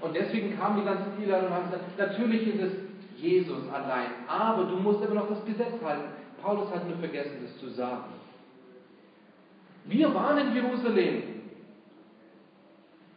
Und 0.00 0.14
deswegen 0.14 0.56
kamen 0.56 0.80
die 0.80 0.84
ganzen 0.84 1.20
Irrlehrer 1.20 1.46
und 1.46 1.52
haben 1.52 1.70
gesagt, 1.70 1.98
natürlich 1.98 2.46
ist 2.46 2.60
es 2.60 2.72
Jesus 3.16 3.68
allein, 3.72 4.10
aber 4.28 4.64
du 4.64 4.76
musst 4.76 5.04
immer 5.04 5.16
noch 5.16 5.28
das 5.28 5.44
Gesetz 5.44 5.74
halten. 5.84 6.08
Paulus 6.40 6.70
hat 6.70 6.88
nur 6.88 6.96
vergessen, 6.98 7.38
das 7.42 7.58
zu 7.58 7.68
sagen. 7.70 8.04
Wir 9.84 10.14
waren 10.14 10.38
in 10.38 10.54
Jerusalem. 10.54 11.22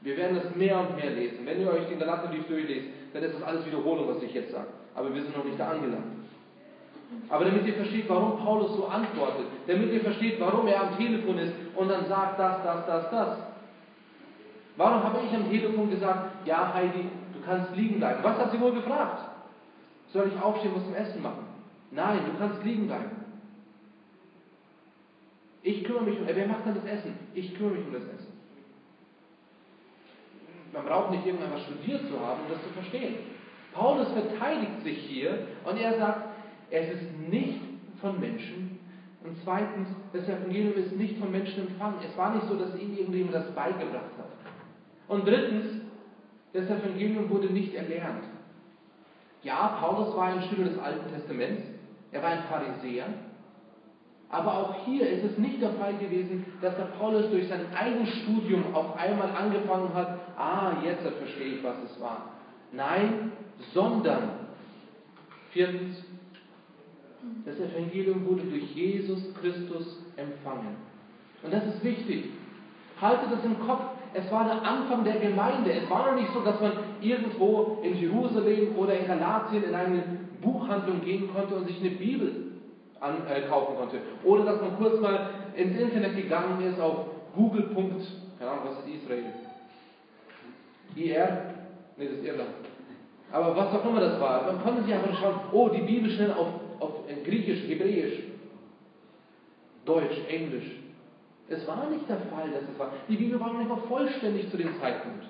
Wir 0.01 0.17
werden 0.17 0.41
das 0.43 0.55
mehr 0.55 0.79
und 0.79 0.95
mehr 0.97 1.11
lesen. 1.11 1.45
Wenn 1.45 1.61
ihr 1.61 1.71
euch 1.71 1.87
den 1.87 1.99
Galaterbrief 1.99 2.47
durchlest, 2.47 2.87
dann 3.13 3.23
ist 3.23 3.35
das 3.35 3.43
alles 3.43 3.65
Wiederholung, 3.65 4.09
was 4.09 4.23
ich 4.23 4.33
jetzt 4.33 4.51
sage. 4.51 4.67
Aber 4.95 5.13
wir 5.13 5.21
sind 5.21 5.35
noch 5.35 5.45
nicht 5.45 5.59
da 5.59 5.71
angelangt. 5.71 6.03
Aber 7.29 7.45
damit 7.45 7.65
ihr 7.65 7.75
versteht, 7.75 8.09
warum 8.09 8.43
Paulus 8.43 8.75
so 8.75 8.87
antwortet, 8.87 9.45
damit 9.67 9.91
ihr 9.91 10.01
versteht, 10.01 10.39
warum 10.39 10.67
er 10.67 10.81
am 10.81 10.97
Telefon 10.97 11.37
ist 11.37 11.53
und 11.75 11.87
dann 11.87 12.07
sagt 12.07 12.39
das, 12.39 12.63
das, 12.63 12.85
das, 12.85 13.11
das. 13.11 13.37
Warum 14.75 15.03
habe 15.03 15.19
ich 15.25 15.33
am 15.35 15.49
Telefon 15.49 15.89
gesagt, 15.89 16.45
ja 16.45 16.73
Heidi, 16.73 17.09
du 17.33 17.39
kannst 17.45 17.75
liegen 17.75 17.99
bleiben? 17.99 18.23
Was 18.23 18.37
hat 18.37 18.51
sie 18.51 18.59
wohl 18.59 18.73
gefragt? 18.73 19.29
Soll 20.11 20.31
ich 20.33 20.41
aufstehen, 20.41 20.71
was 20.75 20.83
zum 20.85 20.95
Essen 20.95 21.21
machen? 21.21 21.45
Nein, 21.91 22.19
du 22.25 22.37
kannst 22.37 22.63
liegen 22.63 22.87
bleiben. 22.87 23.11
Ich 25.61 25.83
kümmere 25.83 26.03
mich 26.03 26.19
um, 26.19 26.27
wer 26.27 26.47
macht 26.47 26.65
dann 26.65 26.75
das 26.75 26.85
Essen? 26.85 27.15
Ich 27.33 27.55
kümmere 27.55 27.75
mich 27.75 27.85
um 27.85 27.93
das 27.93 28.03
Essen. 28.03 28.33
Man 30.73 30.85
braucht 30.85 31.11
nicht 31.11 31.25
irgendwann 31.25 31.53
was 31.53 31.63
studiert 31.63 32.01
zu 32.07 32.19
haben, 32.19 32.41
um 32.41 32.49
das 32.49 32.61
zu 32.63 32.69
verstehen. 32.69 33.15
Paulus 33.73 34.07
verteidigt 34.11 34.83
sich 34.83 34.97
hier 34.99 35.47
und 35.65 35.77
er 35.77 35.97
sagt, 35.97 36.21
es 36.69 36.89
ist 36.89 37.29
nicht 37.29 37.59
von 38.01 38.19
Menschen. 38.19 38.79
Und 39.23 39.37
zweitens, 39.43 39.87
das 40.11 40.27
Evangelium 40.27 40.73
ist 40.73 40.95
nicht 40.95 41.17
von 41.17 41.31
Menschen 41.31 41.67
empfangen. 41.67 41.99
Es 42.05 42.17
war 42.17 42.35
nicht 42.35 42.47
so, 42.47 42.55
dass 42.55 42.75
ihm 42.75 42.97
irgendjemand 42.97 43.35
das 43.35 43.51
beigebracht 43.55 44.11
hat. 44.17 44.31
Und 45.07 45.25
drittens, 45.25 45.81
das 46.51 46.65
Evangelium 46.65 47.29
wurde 47.29 47.47
nicht 47.47 47.73
erlernt. 47.73 48.25
Ja, 49.43 49.77
Paulus 49.79 50.15
war 50.15 50.25
ein 50.25 50.41
Schüler 50.43 50.69
des 50.69 50.79
Alten 50.79 51.13
Testaments. 51.13 51.63
Er 52.11 52.21
war 52.21 52.29
ein 52.29 52.43
Pharisäer. 52.43 53.05
Aber 54.29 54.57
auch 54.57 54.85
hier 54.85 55.07
ist 55.09 55.23
es 55.23 55.37
nicht 55.37 55.61
der 55.61 55.73
Fall 55.73 55.93
gewesen, 55.97 56.45
dass 56.59 56.75
der 56.75 56.85
Paulus 56.85 57.29
durch 57.29 57.47
sein 57.47 57.67
eigenes 57.75 58.09
Studium 58.17 58.73
auf 58.73 58.97
einmal 58.97 59.29
angefangen 59.29 59.93
hat, 59.93 60.19
ah, 60.37 60.73
jetzt 60.83 61.03
verstehe 61.03 61.57
ich, 61.57 61.63
was 61.63 61.75
es 61.85 62.01
war. 62.01 62.32
Nein, 62.73 63.31
sondern, 63.73 64.29
viertens, 65.51 66.03
das 67.45 67.55
Evangelium 67.59 68.25
wurde 68.25 68.43
durch 68.43 68.75
Jesus 68.75 69.33
Christus 69.39 70.03
empfangen. 70.17 70.75
Und 71.43 71.53
das 71.53 71.65
ist 71.65 71.83
wichtig. 71.83 72.25
Haltet 72.99 73.31
das 73.31 73.45
im 73.45 73.59
Kopf. 73.59 73.83
Es 74.13 74.29
war 74.31 74.45
der 74.45 74.61
Anfang 74.63 75.03
der 75.03 75.19
Gemeinde. 75.19 75.71
Es 75.71 75.89
war 75.89 76.11
noch 76.11 76.19
nicht 76.19 76.33
so, 76.33 76.41
dass 76.41 76.59
man 76.59 76.73
irgendwo 77.01 77.79
in 77.83 77.95
Jerusalem 77.95 78.75
oder 78.75 78.97
in 78.97 79.07
Galatien 79.07 79.63
in 79.63 79.75
eine 79.75 80.03
Buchhandlung 80.41 81.01
gehen 81.01 81.33
konnte 81.33 81.55
und 81.55 81.67
sich 81.67 81.79
eine 81.79 81.91
Bibel 81.91 82.53
an, 82.99 83.27
äh, 83.27 83.41
kaufen 83.47 83.75
konnte. 83.75 83.97
Oder 84.23 84.45
dass 84.45 84.61
man 84.61 84.77
kurz 84.77 84.99
mal 84.99 85.29
ins 85.55 85.77
Internet 85.77 86.15
gegangen 86.15 86.61
ist 86.65 86.79
auf 86.79 87.05
Google. 87.35 87.69
Keine 88.39 88.51
Ahnung, 88.51 88.63
was 88.65 88.85
ist 88.85 89.03
Israel? 89.03 89.25
IR? 90.95 91.52
Ne, 91.97 92.05
das 92.05 92.17
ist 92.19 92.25
Irland. 92.25 92.49
Aber 93.31 93.55
was 93.55 93.73
auch 93.73 93.85
immer 93.85 93.99
das 93.99 94.19
war. 94.19 94.43
Man 94.43 94.61
konnte 94.61 94.83
sich 94.83 94.93
einfach 94.93 95.19
schauen, 95.19 95.39
oh, 95.51 95.69
die 95.69 95.81
Bibel 95.81 96.11
schnell 96.11 96.33
auf 96.33 96.47
auf 96.83 97.07
Griechisch, 97.23 97.67
Hebräisch, 97.67 98.19
Deutsch, 99.85 100.17
Englisch. 100.27 100.71
Es 101.49 101.65
war 101.67 101.89
nicht 101.89 102.07
der 102.09 102.17
Fall, 102.17 102.49
dass 102.51 102.63
es 102.63 102.79
war. 102.79 102.91
Die 103.07 103.15
Bibel 103.15 103.39
war 103.39 103.51
noch 103.51 103.59
nicht 103.59 103.69
mal 103.69 103.81
vollständig 103.87 104.49
zu 104.49 104.57
dem 104.57 104.79
Zeitpunkt. 104.79 105.25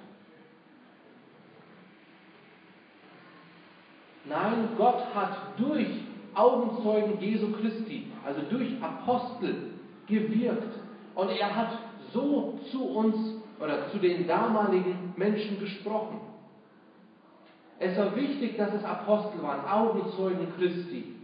Nein, 4.25 4.69
Gott 4.77 5.03
hat 5.13 5.37
durch 5.57 5.87
Augenzeugen 6.33 7.19
Jesu 7.19 7.51
Christi, 7.51 8.07
also 8.25 8.41
durch 8.49 8.81
Apostel, 8.81 9.71
gewirkt. 10.07 10.73
Und 11.15 11.29
er 11.29 11.55
hat 11.55 11.77
so 12.13 12.59
zu 12.71 12.83
uns 12.83 13.15
oder 13.59 13.89
zu 13.91 13.99
den 13.99 14.27
damaligen 14.27 15.13
Menschen 15.15 15.59
gesprochen. 15.59 16.21
Es 17.83 17.97
war 17.97 18.15
wichtig, 18.15 18.55
dass 18.55 18.73
es 18.73 18.85
Apostel 18.85 19.43
waren, 19.43 19.67
Augenzeugen 19.67 20.47
Christi. 20.55 21.15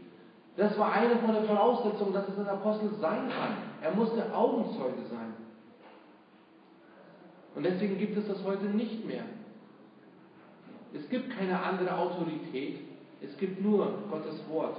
Das 0.58 0.78
war 0.78 0.92
eine 0.92 1.16
von 1.16 1.34
den 1.34 1.46
Voraussetzungen, 1.46 2.12
dass 2.12 2.28
es 2.28 2.38
ein 2.38 2.50
Apostel 2.50 2.90
sein 3.00 3.30
kann. 3.30 3.56
Er 3.82 3.92
musste 3.92 4.22
Augenzeuge 4.36 5.06
sein. 5.10 5.34
Und 7.56 7.64
deswegen 7.64 7.98
gibt 7.98 8.18
es 8.18 8.28
das 8.28 8.44
heute 8.44 8.66
nicht 8.66 9.06
mehr. 9.06 9.24
Es 10.94 11.08
gibt 11.08 11.30
keine 11.38 11.64
andere 11.64 11.98
Autorität. 11.98 12.80
Es 13.22 13.38
gibt 13.38 13.62
nur 13.62 13.94
Gottes 14.12 14.44
Wort. 14.50 14.76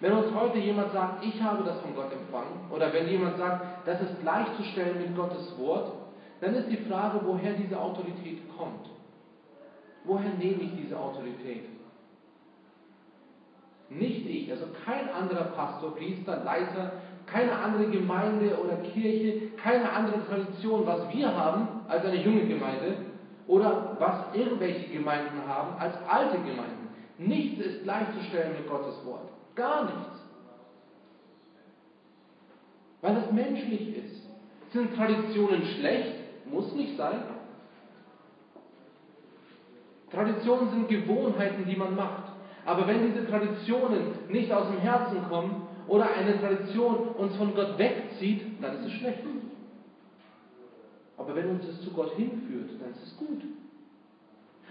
Wenn 0.00 0.12
uns 0.12 0.34
heute 0.34 0.58
jemand 0.58 0.92
sagt, 0.92 1.24
ich 1.24 1.40
habe 1.40 1.62
das 1.62 1.78
von 1.82 1.94
Gott 1.94 2.12
empfangen, 2.12 2.68
oder 2.72 2.92
wenn 2.92 3.06
jemand 3.06 3.38
sagt, 3.38 3.86
das 3.86 4.00
ist 4.00 4.20
gleichzustellen 4.22 4.98
mit 4.98 5.14
Gottes 5.14 5.56
Wort, 5.56 5.92
dann 6.40 6.54
ist 6.56 6.68
die 6.68 6.78
Frage, 6.88 7.20
woher 7.22 7.52
diese 7.52 7.78
Autorität 7.78 8.40
kommt. 8.58 8.88
Woher 10.04 10.32
nehme 10.34 10.62
ich 10.62 10.76
diese 10.76 10.98
Autorität? 10.98 11.64
Nicht 13.88 14.26
ich, 14.26 14.50
also 14.50 14.66
kein 14.84 15.08
anderer 15.10 15.46
Pastor, 15.46 15.96
Priester, 15.96 16.44
Leiter, 16.44 16.92
keine 17.26 17.52
andere 17.52 17.86
Gemeinde 17.86 18.56
oder 18.58 18.76
Kirche, 18.76 19.48
keine 19.56 19.90
andere 19.90 20.24
Tradition, 20.26 20.86
was 20.86 21.12
wir 21.12 21.36
haben 21.36 21.82
als 21.88 22.04
eine 22.04 22.22
junge 22.22 22.46
Gemeinde 22.46 22.96
oder 23.46 23.96
was 23.98 24.34
irgendwelche 24.34 24.88
Gemeinden 24.92 25.46
haben 25.46 25.76
als 25.78 25.94
alte 26.08 26.38
Gemeinden. 26.38 26.88
Nichts 27.18 27.60
ist 27.60 27.82
gleichzustellen 27.82 28.52
mit 28.52 28.68
Gottes 28.68 29.04
Wort. 29.04 29.28
Gar 29.56 29.84
nichts. 29.84 30.24
Weil 33.02 33.16
es 33.16 33.32
menschlich 33.32 33.96
ist. 33.96 34.28
Sind 34.72 34.94
Traditionen 34.94 35.64
schlecht? 35.64 36.14
Muss 36.46 36.72
nicht 36.74 36.96
sein. 36.96 37.22
Traditionen 40.12 40.70
sind 40.70 40.88
Gewohnheiten, 40.88 41.64
die 41.66 41.76
man 41.76 41.94
macht. 41.94 42.32
Aber 42.66 42.86
wenn 42.86 43.06
diese 43.06 43.26
Traditionen 43.26 44.12
nicht 44.28 44.52
aus 44.52 44.66
dem 44.68 44.78
Herzen 44.78 45.22
kommen 45.28 45.66
oder 45.86 46.12
eine 46.12 46.38
Tradition 46.40 47.08
uns 47.16 47.36
von 47.36 47.54
Gott 47.54 47.78
wegzieht, 47.78 48.62
dann 48.62 48.78
ist 48.78 48.86
es 48.86 48.92
schlecht. 48.92 49.20
Aber 51.16 51.34
wenn 51.34 51.50
uns 51.50 51.64
es 51.66 51.82
zu 51.82 51.90
Gott 51.90 52.12
hinführt, 52.14 52.70
dann 52.80 52.92
ist 52.92 53.02
es 53.04 53.16
gut. 53.16 53.42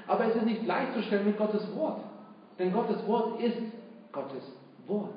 Aber 0.07 0.25
es 0.25 0.35
ist 0.35 0.45
nicht 0.45 0.63
gleichzustellen 0.63 1.25
mit 1.25 1.37
Gottes 1.37 1.63
Wort. 1.75 2.01
Denn 2.57 2.73
Gottes 2.73 3.05
Wort 3.07 3.41
ist 3.41 3.57
Gottes 4.11 4.43
Wort. 4.87 5.15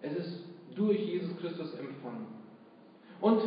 Es 0.00 0.16
ist 0.16 0.44
durch 0.74 0.98
Jesus 0.98 1.36
Christus 1.38 1.74
empfangen. 1.74 2.26
Und 3.20 3.42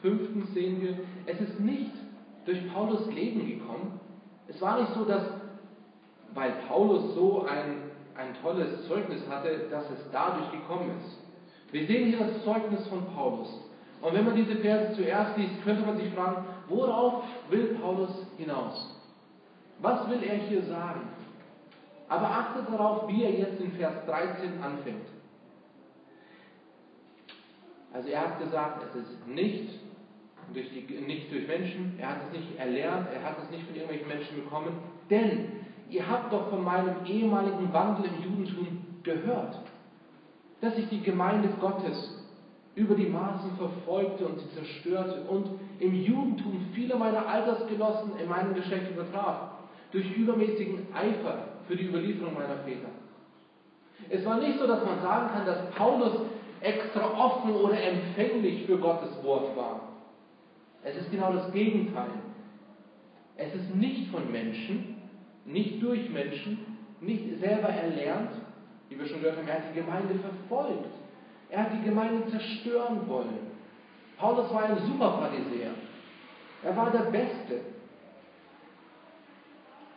fünftens 0.00 0.54
sehen 0.54 0.80
wir, 0.80 0.96
es 1.26 1.40
ist 1.40 1.60
nicht 1.60 1.92
durch 2.44 2.72
Paulus 2.72 3.06
Leben 3.12 3.46
gekommen, 3.46 4.00
es 4.48 4.60
war 4.60 4.80
nicht 4.80 4.92
so, 4.94 5.04
dass, 5.04 5.22
weil 6.34 6.52
Paulus 6.68 7.14
so 7.14 7.46
ein, 7.46 7.90
ein 8.16 8.34
tolles 8.42 8.86
Zeugnis 8.88 9.22
hatte, 9.28 9.68
dass 9.70 9.84
es 9.90 10.10
dadurch 10.12 10.50
gekommen 10.50 10.90
ist. 10.98 11.18
Wir 11.72 11.86
sehen 11.86 12.08
hier 12.08 12.18
das 12.18 12.44
Zeugnis 12.44 12.86
von 12.88 13.04
Paulus. 13.14 13.48
Und 14.00 14.14
wenn 14.14 14.24
man 14.24 14.34
diese 14.34 14.56
Verse 14.56 14.94
zuerst 14.96 15.36
liest, 15.36 15.62
könnte 15.62 15.84
man 15.84 15.96
sich 15.98 16.12
fragen, 16.12 16.44
worauf 16.68 17.24
will 17.50 17.78
Paulus 17.80 18.10
hinaus? 18.38 18.96
Was 19.78 20.08
will 20.08 20.22
er 20.22 20.36
hier 20.36 20.62
sagen? 20.64 21.08
Aber 22.08 22.26
achtet 22.26 22.68
darauf, 22.68 23.08
wie 23.08 23.22
er 23.22 23.30
jetzt 23.30 23.60
in 23.60 23.72
Vers 23.72 24.04
13 24.06 24.62
anfängt. 24.62 25.06
Also 27.92 28.08
er 28.08 28.20
hat 28.20 28.38
gesagt, 28.40 28.82
es 28.82 29.02
ist 29.02 29.28
nicht 29.28 29.78
durch, 30.54 30.68
die, 30.70 30.94
nicht 31.00 31.30
durch 31.32 31.46
Menschen, 31.46 31.94
er 31.98 32.10
hat 32.10 32.16
es 32.26 32.38
nicht 32.38 32.58
erlernt, 32.58 33.08
er 33.12 33.22
hat 33.22 33.36
es 33.42 33.50
nicht 33.50 33.64
von 33.66 33.74
irgendwelchen 33.74 34.08
Menschen 34.08 34.36
bekommen, 34.44 34.72
denn 35.08 35.52
ihr 35.90 36.08
habt 36.08 36.32
doch 36.32 36.50
von 36.50 36.64
meinem 36.64 37.04
ehemaligen 37.06 37.72
Wandel 37.72 38.06
im 38.06 38.22
Judentum 38.22 38.78
gehört, 39.02 39.58
dass 40.60 40.76
ich 40.76 40.88
die 40.88 41.02
Gemeinde 41.02 41.48
Gottes 41.60 42.16
über 42.74 42.94
die 42.94 43.06
Maßen 43.06 43.56
verfolgte 43.56 44.26
und 44.26 44.38
sie 44.38 44.50
zerstörte 44.54 45.22
und 45.28 45.48
im 45.80 45.94
Judentum 45.94 46.66
viele 46.74 46.96
meiner 46.96 47.26
Altersgenossen 47.26 48.18
in 48.22 48.28
meinem 48.28 48.54
Geschlecht 48.54 48.90
übertraf, 48.90 49.50
durch 49.90 50.16
übermäßigen 50.16 50.86
Eifer 50.94 51.48
für 51.66 51.76
die 51.76 51.86
Überlieferung 51.86 52.34
meiner 52.34 52.58
Väter. 52.64 52.88
Es 54.08 54.24
war 54.24 54.38
nicht 54.38 54.58
so, 54.58 54.66
dass 54.66 54.84
man 54.84 55.00
sagen 55.00 55.30
kann, 55.32 55.46
dass 55.46 55.70
Paulus 55.72 56.12
extra 56.60 57.18
offen 57.18 57.54
oder 57.54 57.82
empfänglich 57.82 58.66
für 58.66 58.78
Gottes 58.78 59.22
Wort 59.24 59.56
war. 59.56 59.80
Es 60.82 60.96
ist 60.96 61.10
genau 61.10 61.32
das 61.32 61.52
Gegenteil. 61.52 62.10
Es 63.36 63.54
ist 63.54 63.74
nicht 63.74 64.10
von 64.10 64.30
Menschen, 64.30 64.96
nicht 65.44 65.82
durch 65.82 66.08
Menschen, 66.10 66.58
nicht 67.00 67.38
selber 67.40 67.68
erlernt, 67.68 68.32
wie 68.88 68.98
wir 68.98 69.06
schon 69.06 69.20
gehört 69.20 69.38
haben, 69.38 69.48
er 69.48 69.54
hat 69.54 69.70
die 69.70 69.80
Gemeinde 69.80 70.14
verfolgt. 70.16 70.90
Er 71.48 71.64
hat 71.64 71.72
die 71.72 71.84
Gemeinde 71.84 72.28
zerstören 72.30 73.08
wollen. 73.08 73.50
Paulus 74.18 74.52
war 74.52 74.64
ein 74.64 74.78
Superpharisäer. 74.86 75.70
Er 76.62 76.76
war 76.76 76.90
der 76.90 77.10
Beste. 77.10 77.60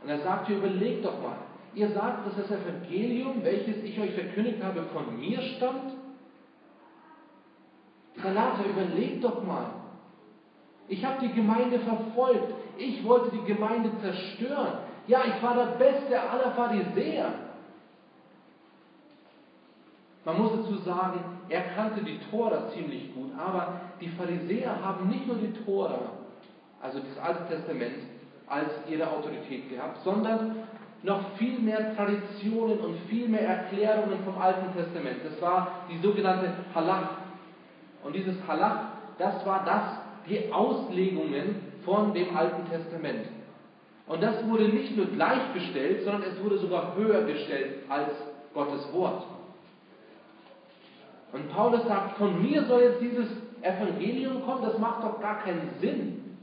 Und 0.01 0.09
er 0.09 0.19
sagte, 0.19 0.53
überlegt 0.53 1.05
doch 1.05 1.21
mal, 1.21 1.37
ihr 1.75 1.89
sagt, 1.89 2.27
dass 2.27 2.35
das 2.35 2.51
Evangelium, 2.51 3.43
welches 3.43 3.83
ich 3.83 3.99
euch 3.99 4.13
verkündigt 4.13 4.63
habe, 4.63 4.83
von 4.93 5.19
mir 5.19 5.41
stammt? 5.41 5.93
Galater, 8.21 8.65
überlegt 8.65 9.23
doch 9.23 9.43
mal. 9.43 9.82
Ich 10.87 11.03
habe 11.05 11.19
die 11.21 11.33
Gemeinde 11.33 11.79
verfolgt. 11.79 12.53
Ich 12.77 13.03
wollte 13.05 13.31
die 13.31 13.43
Gemeinde 13.45 13.89
zerstören. 14.01 14.79
Ja, 15.07 15.21
ich 15.25 15.41
war 15.43 15.55
der 15.55 15.77
Beste 15.77 16.19
aller 16.19 16.51
Pharisäer. 16.51 17.33
Man 20.25 20.37
muss 20.37 20.51
dazu 20.53 20.77
sagen, 20.77 21.19
er 21.49 21.61
kannte 21.75 22.01
die 22.01 22.17
Tora 22.29 22.69
ziemlich 22.69 23.13
gut, 23.13 23.31
aber 23.37 23.81
die 23.99 24.07
Pharisäer 24.09 24.81
haben 24.81 25.09
nicht 25.09 25.27
nur 25.27 25.35
die 25.35 25.51
Tora, 25.65 25.99
also 26.81 26.99
das 26.99 27.17
Alte 27.21 27.45
Testament, 27.53 27.97
als 28.47 28.69
ihre 28.89 29.09
Autorität 29.09 29.69
gehabt, 29.69 29.97
sondern 30.03 30.55
noch 31.01 31.31
viel 31.37 31.59
mehr 31.59 31.95
Traditionen 31.95 32.79
und 32.79 32.95
viel 33.09 33.27
mehr 33.27 33.47
Erklärungen 33.47 34.23
vom 34.23 34.41
Alten 34.41 34.73
Testament. 34.73 35.17
Das 35.25 35.41
war 35.41 35.85
die 35.89 35.97
sogenannte 35.97 36.53
Halach. 36.73 37.09
Und 38.03 38.15
dieses 38.15 38.35
Halach, 38.47 38.85
das 39.17 39.45
war 39.45 39.65
das, 39.65 40.02
die 40.27 40.51
Auslegungen 40.51 41.55
von 41.83 42.13
dem 42.13 42.35
Alten 42.35 42.69
Testament. 42.69 43.27
Und 44.07 44.21
das 44.21 44.45
wurde 44.47 44.69
nicht 44.69 44.95
nur 44.95 45.07
gleichgestellt, 45.07 46.03
sondern 46.03 46.23
es 46.23 46.43
wurde 46.43 46.57
sogar 46.57 46.95
höher 46.95 47.23
gestellt 47.23 47.83
als 47.89 48.09
Gottes 48.53 48.91
Wort. 48.93 49.25
Und 51.31 51.49
Paulus 51.49 51.85
sagt, 51.87 52.17
von 52.17 52.41
mir 52.41 52.63
soll 52.65 52.81
jetzt 52.81 53.01
dieses 53.01 53.27
Evangelium 53.61 54.43
kommen, 54.45 54.63
das 54.63 54.77
macht 54.77 55.03
doch 55.03 55.19
gar 55.19 55.41
keinen 55.41 55.69
Sinn. 55.79 56.37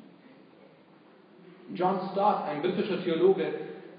John 1.74 2.00
Stott, 2.10 2.44
ein 2.48 2.62
britischer 2.62 3.02
Theologe, 3.04 3.46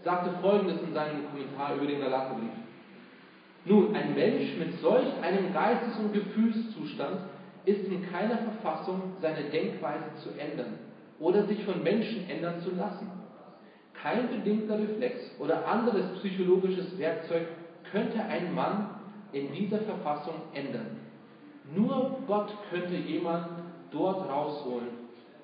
sagte 0.03 0.31
Folgendes 0.41 0.81
in 0.81 0.93
seinem 0.93 1.25
Kommentar 1.29 1.75
über 1.75 1.85
den 1.85 2.01
Galaterbrief. 2.01 2.49
Nun, 3.63 3.95
ein 3.95 4.15
Mensch 4.15 4.57
mit 4.57 4.79
solch 4.81 5.07
einem 5.21 5.53
Geistes- 5.53 5.97
und 5.99 6.13
Gefühlszustand 6.13 7.19
ist 7.65 7.85
in 7.85 8.09
keiner 8.11 8.37
Verfassung, 8.37 9.13
seine 9.21 9.49
Denkweise 9.49 10.05
zu 10.23 10.29
ändern 10.39 10.79
oder 11.19 11.45
sich 11.45 11.63
von 11.63 11.83
Menschen 11.83 12.29
ändern 12.29 12.59
zu 12.61 12.71
lassen. 12.71 13.09
Kein 13.93 14.29
bedingter 14.29 14.79
Reflex 14.79 15.19
oder 15.39 15.67
anderes 15.67 16.17
psychologisches 16.19 16.97
Werkzeug 16.97 17.47
könnte 17.91 18.23
ein 18.23 18.53
Mann 18.55 18.89
in 19.31 19.51
dieser 19.53 19.79
Verfassung 19.79 20.35
ändern. 20.53 20.97
Nur 21.75 22.17
Gott 22.25 22.51
könnte 22.69 22.95
jemand 22.95 23.47
dort 23.91 24.27
rausholen 24.27 24.89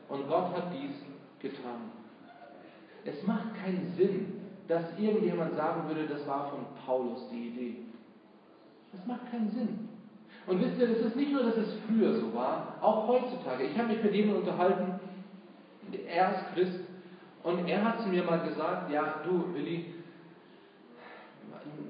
und 0.09 0.27
Gott 0.27 0.55
hat 0.55 0.73
dies 0.73 0.95
getan. 1.39 1.91
Es 3.05 3.25
macht 3.25 3.55
keinen 3.63 3.93
Sinn, 3.95 4.41
dass 4.67 4.83
irgendjemand 4.97 5.55
sagen 5.55 5.87
würde, 5.87 6.07
das 6.07 6.27
war 6.27 6.49
von 6.49 6.65
Paulus 6.85 7.29
die 7.31 7.49
Idee. 7.49 7.75
Das 8.91 9.05
macht 9.05 9.29
keinen 9.31 9.51
Sinn. 9.51 9.89
Und 10.47 10.61
wisst 10.61 10.79
ihr, 10.79 10.89
es 10.89 11.05
ist 11.05 11.15
nicht 11.15 11.31
nur, 11.31 11.43
dass 11.43 11.57
es 11.57 11.67
früher 11.85 12.13
so 12.15 12.33
war, 12.33 12.77
auch 12.81 13.07
heutzutage. 13.07 13.65
Ich 13.65 13.77
habe 13.77 13.89
mich 13.89 14.01
mit 14.01 14.13
jemandem 14.13 14.43
unterhalten, 14.43 14.99
er 16.07 16.31
ist 16.31 16.53
Christ, 16.53 16.79
und 17.43 17.67
er 17.67 17.83
hat 17.83 18.01
zu 18.01 18.09
mir 18.09 18.23
mal 18.23 18.39
gesagt, 18.39 18.91
ja, 18.91 19.21
du, 19.23 19.53
Willi, 19.53 19.93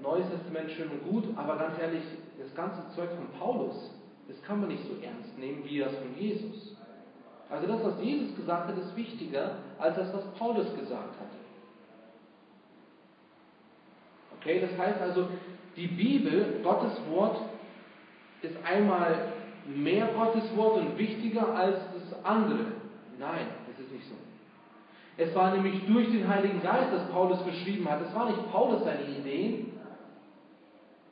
Neues 0.01 0.29
Testament 0.29 0.71
schön 0.71 0.89
und 0.89 1.03
gut, 1.09 1.25
aber 1.35 1.57
ganz 1.57 1.79
ehrlich, 1.79 2.03
das 2.39 2.53
ganze 2.55 2.81
Zeug 2.95 3.09
von 3.11 3.27
Paulus, 3.39 3.91
das 4.27 4.41
kann 4.43 4.59
man 4.59 4.69
nicht 4.69 4.83
so 4.83 4.93
ernst 5.03 5.37
nehmen 5.37 5.63
wie 5.65 5.79
das 5.79 5.95
von 5.95 6.15
Jesus. 6.17 6.75
Also 7.49 7.67
das, 7.67 7.83
was 7.83 8.01
Jesus 8.01 8.35
gesagt 8.35 8.67
hat, 8.67 8.77
ist 8.77 8.95
wichtiger 8.95 9.57
als 9.77 9.95
das, 9.95 10.13
was 10.13 10.25
Paulus 10.37 10.67
gesagt 10.75 11.19
hat. 11.19 11.29
Okay, 14.39 14.61
das 14.61 14.77
heißt 14.77 15.01
also, 15.01 15.27
die 15.75 15.87
Bibel, 15.87 16.59
Gottes 16.63 16.93
Wort, 17.09 17.37
ist 18.41 18.55
einmal 18.65 19.33
mehr 19.67 20.07
Gottes 20.15 20.55
Wort 20.55 20.79
und 20.79 20.97
wichtiger 20.97 21.53
als 21.55 21.77
das 21.93 22.25
andere. 22.25 22.65
Nein, 23.19 23.47
das 23.67 23.85
ist 23.85 23.91
nicht 23.91 24.05
so. 24.07 24.15
Es 25.17 25.33
war 25.33 25.51
nämlich 25.51 25.85
durch 25.87 26.07
den 26.11 26.27
Heiligen 26.27 26.61
Geist, 26.61 26.93
dass 26.93 27.09
Paulus 27.09 27.43
geschrieben 27.43 27.89
hat. 27.89 28.01
Es 28.01 28.13
war 28.13 28.29
nicht 28.29 28.51
Paulus 28.51 28.83
seine 28.83 29.03
Ideen, 29.03 29.73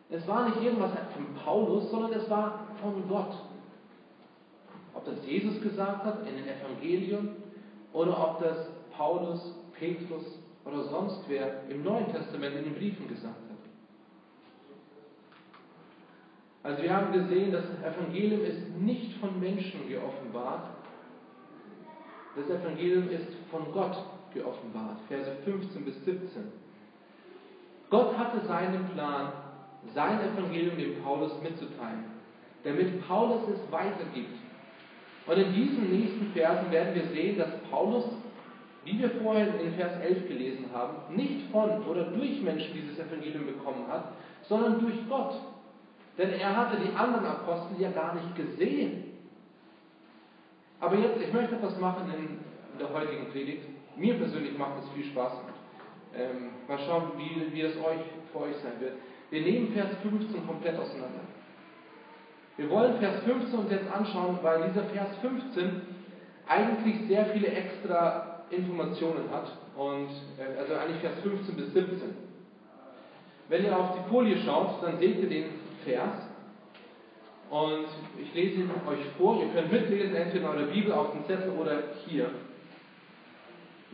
es 0.09 0.27
war 0.27 0.47
nicht 0.47 0.61
irgendwas 0.61 0.91
von 1.13 1.25
Paulus, 1.43 1.89
sondern 1.89 2.13
es 2.13 2.29
war 2.29 2.67
von 2.81 3.07
Gott. 3.07 3.33
Ob 4.93 5.05
das 5.05 5.25
Jesus 5.25 5.59
gesagt 5.61 6.05
hat 6.05 6.19
in 6.27 6.35
den 6.35 6.45
Evangelien 6.47 7.29
oder 7.91 8.17
ob 8.17 8.39
das 8.41 8.69
Paulus, 8.95 9.53
Petrus 9.77 10.39
oder 10.63 10.83
sonst 10.85 11.21
wer 11.27 11.63
im 11.69 11.83
Neuen 11.83 12.11
Testament 12.11 12.55
in 12.55 12.65
den 12.65 12.75
Briefen 12.75 13.07
gesagt 13.07 13.35
hat. 13.35 13.44
Also 16.65 16.81
wir 16.81 16.95
haben 16.95 17.13
gesehen, 17.13 17.51
das 17.51 17.65
Evangelium 17.83 18.43
ist 18.43 18.75
nicht 18.79 19.19
von 19.19 19.39
Menschen 19.39 19.87
geoffenbart. 19.87 20.67
Das 22.35 22.49
Evangelium 22.49 23.07
ist 23.11 23.27
von 23.51 23.71
Gott 23.71 23.95
geoffenbart. 24.33 24.97
Verse 25.07 25.31
15 25.45 25.85
bis 25.85 26.03
17. 26.05 26.27
Gott 27.91 28.17
hatte 28.17 28.43
seinen 28.47 28.89
Plan 28.89 29.31
sein 29.93 30.19
Evangelium 30.19 30.75
dem 30.75 31.03
Paulus 31.03 31.39
mitzuteilen, 31.43 32.05
damit 32.63 33.07
Paulus 33.07 33.47
es 33.47 33.71
weitergibt. 33.71 34.39
Und 35.27 35.37
in 35.37 35.53
diesen 35.53 35.91
nächsten 35.91 36.31
Versen 36.33 36.71
werden 36.71 36.95
wir 36.95 37.05
sehen, 37.09 37.37
dass 37.37 37.61
Paulus, 37.69 38.05
wie 38.85 38.97
wir 38.97 39.11
vorhin 39.21 39.53
in 39.63 39.75
Vers 39.75 40.01
11 40.01 40.27
gelesen 40.27 40.65
haben, 40.73 41.15
nicht 41.15 41.51
von 41.51 41.85
oder 41.85 42.05
durch 42.05 42.41
Menschen 42.41 42.73
dieses 42.73 42.97
Evangelium 42.97 43.45
bekommen 43.45 43.85
hat, 43.87 44.13
sondern 44.41 44.79
durch 44.79 44.95
Gott. 45.07 45.35
Denn 46.17 46.31
er 46.31 46.55
hatte 46.55 46.77
die 46.77 46.95
anderen 46.95 47.25
Apostel 47.25 47.79
ja 47.79 47.91
gar 47.91 48.15
nicht 48.15 48.35
gesehen. 48.35 49.03
Aber 50.79 50.95
jetzt, 50.97 51.21
ich 51.21 51.33
möchte 51.33 51.55
etwas 51.55 51.79
machen 51.79 52.11
in 52.17 52.79
der 52.79 52.93
heutigen 52.93 53.29
Predigt. 53.31 53.63
Mir 53.97 54.15
persönlich 54.15 54.57
macht 54.57 54.83
es 54.83 54.89
viel 54.89 55.05
Spaß. 55.05 55.33
Ähm, 56.17 56.49
mal 56.67 56.79
schauen, 56.79 57.11
wie, 57.17 57.53
wie 57.53 57.61
es 57.61 57.75
euch, 57.77 58.01
für 58.31 58.39
euch 58.39 58.55
sein 58.57 58.79
wird. 58.79 58.93
Wir 59.29 59.41
nehmen 59.41 59.73
Vers 59.73 59.89
15 60.01 60.45
komplett 60.47 60.79
auseinander. 60.79 61.21
Wir 62.57 62.69
wollen 62.69 62.97
Vers 62.99 63.21
15 63.23 63.59
uns 63.59 63.71
jetzt 63.71 63.91
anschauen, 63.91 64.39
weil 64.41 64.69
dieser 64.69 64.85
Vers 64.85 65.09
15 65.21 65.81
eigentlich 66.47 67.07
sehr 67.07 67.25
viele 67.27 67.47
extra 67.47 68.43
Informationen 68.49 69.29
hat. 69.31 69.51
Und, 69.75 70.09
äh, 70.37 70.59
also 70.59 70.75
eigentlich 70.75 71.01
Vers 71.01 71.19
15 71.21 71.55
bis 71.55 71.73
17. 71.73 72.15
Wenn 73.49 73.65
ihr 73.65 73.77
auf 73.77 73.97
die 73.97 74.09
Folie 74.09 74.37
schaut, 74.37 74.81
dann 74.83 74.97
seht 74.99 75.19
ihr 75.19 75.29
den 75.29 75.45
Vers. 75.85 76.27
Und 77.49 77.85
ich 78.21 78.33
lese 78.33 78.61
ihn 78.61 78.71
euch 78.87 79.05
vor. 79.17 79.41
Ihr 79.41 79.49
könnt 79.53 79.71
mitlesen, 79.71 80.15
entweder 80.15 80.51
in 80.51 80.57
eurer 80.57 80.67
Bibel 80.67 80.91
auf 80.91 81.11
dem 81.11 81.23
Zettel 81.25 81.51
oder 81.51 81.83
hier. 82.05 82.29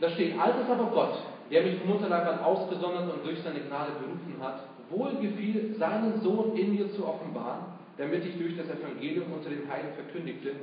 Da 0.00 0.10
steht, 0.10 0.38
alt 0.38 0.56
ist 0.58 0.70
aber 0.70 0.90
Gott, 0.90 1.14
der 1.50 1.62
mich 1.62 1.78
vom 1.78 1.90
Mutterleib 1.90 2.26
an 2.26 2.40
ausgesondert 2.40 3.12
und 3.12 3.24
durch 3.24 3.40
seine 3.42 3.60
Gnade 3.60 3.92
berufen 4.00 4.36
hat, 4.40 4.64
wohlgefiel, 4.90 5.76
seinen 5.78 6.20
Sohn 6.22 6.56
in 6.56 6.74
mir 6.74 6.90
zu 6.92 7.06
offenbaren, 7.06 7.66
damit 7.98 8.24
ich 8.24 8.36
durch 8.38 8.56
das 8.56 8.66
Evangelium 8.68 9.32
unter 9.32 9.50
den 9.50 9.70
Heiden 9.70 9.92
verkündigte, 9.94 10.56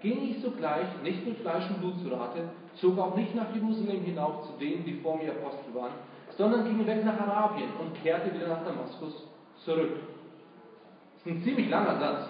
ging 0.00 0.30
ich 0.30 0.42
sogleich 0.42 0.86
nicht 1.02 1.26
mit 1.26 1.38
Fleisch 1.38 1.68
und 1.70 1.80
Blut 1.80 1.98
zu 2.02 2.08
Rate, 2.08 2.50
zog 2.76 2.98
auch 2.98 3.16
nicht 3.16 3.34
nach 3.34 3.54
Jerusalem 3.54 4.02
hinauf 4.02 4.46
zu 4.46 4.52
denen, 4.60 4.84
die 4.84 5.00
vor 5.00 5.16
mir 5.16 5.30
Apostel 5.30 5.74
waren, 5.74 5.94
sondern 6.36 6.64
ging 6.64 6.86
weg 6.86 7.04
nach 7.04 7.18
Arabien 7.18 7.70
und 7.80 8.00
kehrte 8.02 8.34
wieder 8.34 8.48
nach 8.48 8.64
Damaskus 8.64 9.26
zurück. 9.64 9.96
Ist 11.24 11.32
ein 11.32 11.42
ziemlich 11.42 11.70
langer 11.70 11.98
Satz. 11.98 12.28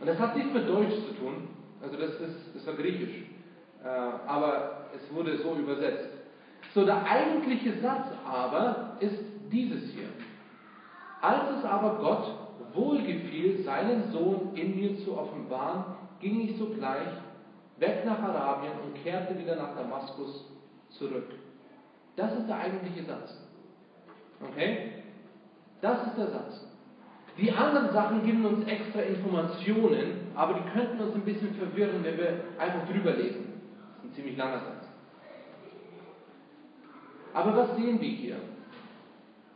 Und 0.00 0.06
das 0.06 0.18
hat 0.18 0.36
nichts 0.36 0.52
mit 0.52 0.68
Deutsch 0.68 0.94
zu 1.06 1.14
tun, 1.14 1.48
also 1.82 1.96
das, 1.96 2.10
ist, 2.20 2.54
das 2.54 2.66
war 2.66 2.74
griechisch, 2.74 3.22
äh, 3.82 3.88
aber 3.88 4.88
es 4.94 5.14
wurde 5.14 5.38
so 5.38 5.54
übersetzt. 5.54 6.08
So, 6.74 6.84
der 6.84 7.04
eigentliche 7.04 7.80
Satz 7.80 8.08
aber 8.26 8.96
ist 9.00 9.18
dieses 9.50 9.90
hier. 9.92 10.08
Als 11.22 11.58
es 11.58 11.64
aber 11.64 11.96
Gott 11.98 12.34
wohlgefiel, 12.74 13.62
seinen 13.62 14.10
Sohn 14.12 14.54
in 14.54 14.76
mir 14.76 14.98
zu 15.04 15.16
offenbaren, 15.16 15.84
ging 16.20 16.40
ich 16.40 16.58
sogleich 16.58 17.08
weg 17.78 18.04
nach 18.04 18.18
Arabien 18.18 18.72
und 18.84 19.02
kehrte 19.02 19.38
wieder 19.38 19.56
nach 19.56 19.76
Damaskus 19.76 20.44
zurück. 20.90 21.32
Das 22.16 22.32
ist 22.36 22.48
der 22.48 22.58
eigentliche 22.58 23.04
Satz. 23.04 23.38
Okay? 24.42 25.02
Das 25.80 26.06
ist 26.06 26.18
der 26.18 26.28
Satz. 26.28 26.66
Die 27.38 27.52
anderen 27.52 27.92
Sachen 27.92 28.24
geben 28.24 28.44
uns 28.46 28.66
extra 28.66 29.00
Informationen, 29.00 30.28
aber 30.34 30.54
die 30.54 30.70
könnten 30.70 31.00
uns 31.00 31.14
ein 31.14 31.24
bisschen 31.24 31.54
verwirren, 31.54 32.02
wenn 32.02 32.16
wir 32.16 32.40
einfach 32.58 32.88
drüber 32.88 33.12
lesen. 33.12 33.52
Das 33.96 34.04
ist 34.04 34.10
ein 34.10 34.14
ziemlich 34.14 34.36
langer 34.38 34.60
Satz. 34.60 34.88
Aber 37.34 37.54
was 37.54 37.76
sehen 37.76 38.00
wir 38.00 38.08
hier? 38.08 38.36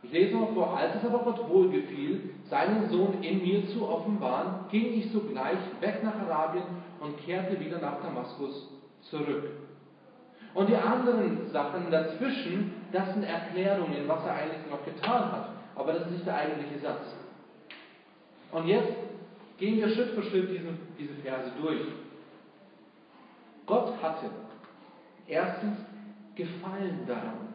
Ich 0.03 0.11
lese 0.11 0.35
mal 0.35 0.47
vor, 0.53 0.77
als 0.77 0.95
es 0.95 1.05
aber 1.05 1.19
Gott 1.19 1.49
wohlgefiel, 1.49 2.35
seinen 2.49 2.89
Sohn 2.89 3.23
in 3.23 3.41
mir 3.41 3.67
zu 3.69 3.87
offenbaren, 3.87 4.65
ging 4.69 4.93
ich 4.93 5.11
sogleich 5.11 5.59
weg 5.79 6.03
nach 6.03 6.15
Arabien 6.27 6.63
und 6.99 7.17
kehrte 7.25 7.59
wieder 7.59 7.79
nach 7.79 8.01
Damaskus 8.01 8.69
zurück. 9.01 9.49
Und 10.53 10.69
die 10.69 10.75
anderen 10.75 11.49
Sachen 11.51 11.89
dazwischen, 11.89 12.73
das 12.91 13.13
sind 13.13 13.23
Erklärungen, 13.23 14.07
was 14.07 14.23
er 14.25 14.33
eigentlich 14.33 14.69
noch 14.69 14.83
getan 14.85 15.31
hat. 15.31 15.49
Aber 15.75 15.93
das 15.93 16.03
ist 16.03 16.11
nicht 16.11 16.27
der 16.27 16.35
eigentliche 16.35 16.79
Satz. 16.79 17.15
Und 18.51 18.67
jetzt 18.67 18.93
gehen 19.57 19.77
wir 19.77 19.89
Schritt 19.89 20.11
für 20.11 20.23
Schritt 20.23 20.49
diesen, 20.49 20.77
diese 20.97 21.13
Verse 21.15 21.51
durch. 21.61 21.81
Gott 23.65 23.93
hatte 24.01 24.29
erstens 25.27 25.77
Gefallen 26.35 27.05
daran. 27.07 27.53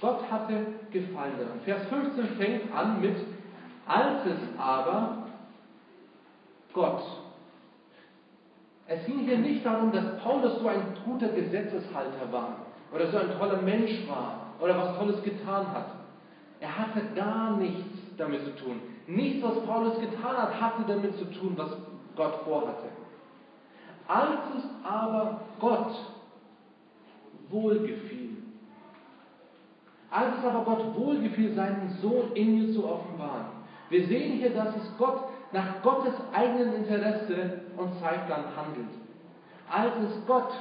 Gott 0.00 0.30
hatte 0.30 0.66
Gefallen 0.90 1.38
daran. 1.38 1.60
Vers 1.64 1.86
15 1.88 2.26
fängt 2.36 2.74
an 2.74 3.00
mit, 3.00 3.16
als 3.86 4.26
es 4.26 4.58
aber 4.58 5.28
Gott. 6.72 7.02
Es 8.86 9.06
ging 9.06 9.20
hier 9.20 9.38
nicht 9.38 9.64
darum, 9.64 9.92
dass 9.92 10.18
Paulus 10.22 10.58
so 10.60 10.68
ein 10.68 10.82
guter 11.04 11.28
Gesetzeshalter 11.28 12.30
war 12.30 12.66
oder 12.92 13.10
so 13.10 13.18
ein 13.18 13.38
toller 13.38 13.62
Mensch 13.62 14.06
war 14.08 14.54
oder 14.60 14.76
was 14.76 14.98
Tolles 14.98 15.22
getan 15.22 15.72
hat. 15.72 15.86
Er 16.60 16.76
hatte 16.76 17.02
gar 17.14 17.56
nichts 17.56 18.16
damit 18.16 18.44
zu 18.44 18.56
tun. 18.56 18.80
Nichts, 19.14 19.42
was 19.42 19.60
Paulus 19.66 20.00
getan 20.00 20.36
hat, 20.36 20.58
hatte 20.58 20.84
damit 20.86 21.14
zu 21.18 21.26
tun, 21.26 21.52
was 21.56 21.70
Gott 22.16 22.34
vorhatte. 22.44 22.88
Als 24.08 24.40
es 24.56 24.64
aber 24.84 25.42
Gott 25.60 25.94
wohlgefiel, 27.50 28.38
als 30.10 30.38
es 30.38 30.44
aber 30.44 30.64
Gott 30.64 30.96
wohlgefiel, 30.96 31.54
seinen 31.54 31.90
Sohn 32.00 32.32
in 32.34 32.58
mir 32.58 32.72
zu 32.72 32.88
offenbaren. 32.88 33.46
Wir 33.90 34.06
sehen 34.06 34.38
hier, 34.38 34.54
dass 34.54 34.74
es 34.76 34.96
Gott 34.96 35.24
nach 35.52 35.82
Gottes 35.82 36.14
eigenen 36.32 36.76
Interesse 36.76 37.60
und 37.76 37.98
Zeitplan 38.00 38.44
handelt. 38.56 38.88
Als 39.70 39.92
es 40.08 40.26
Gott 40.26 40.52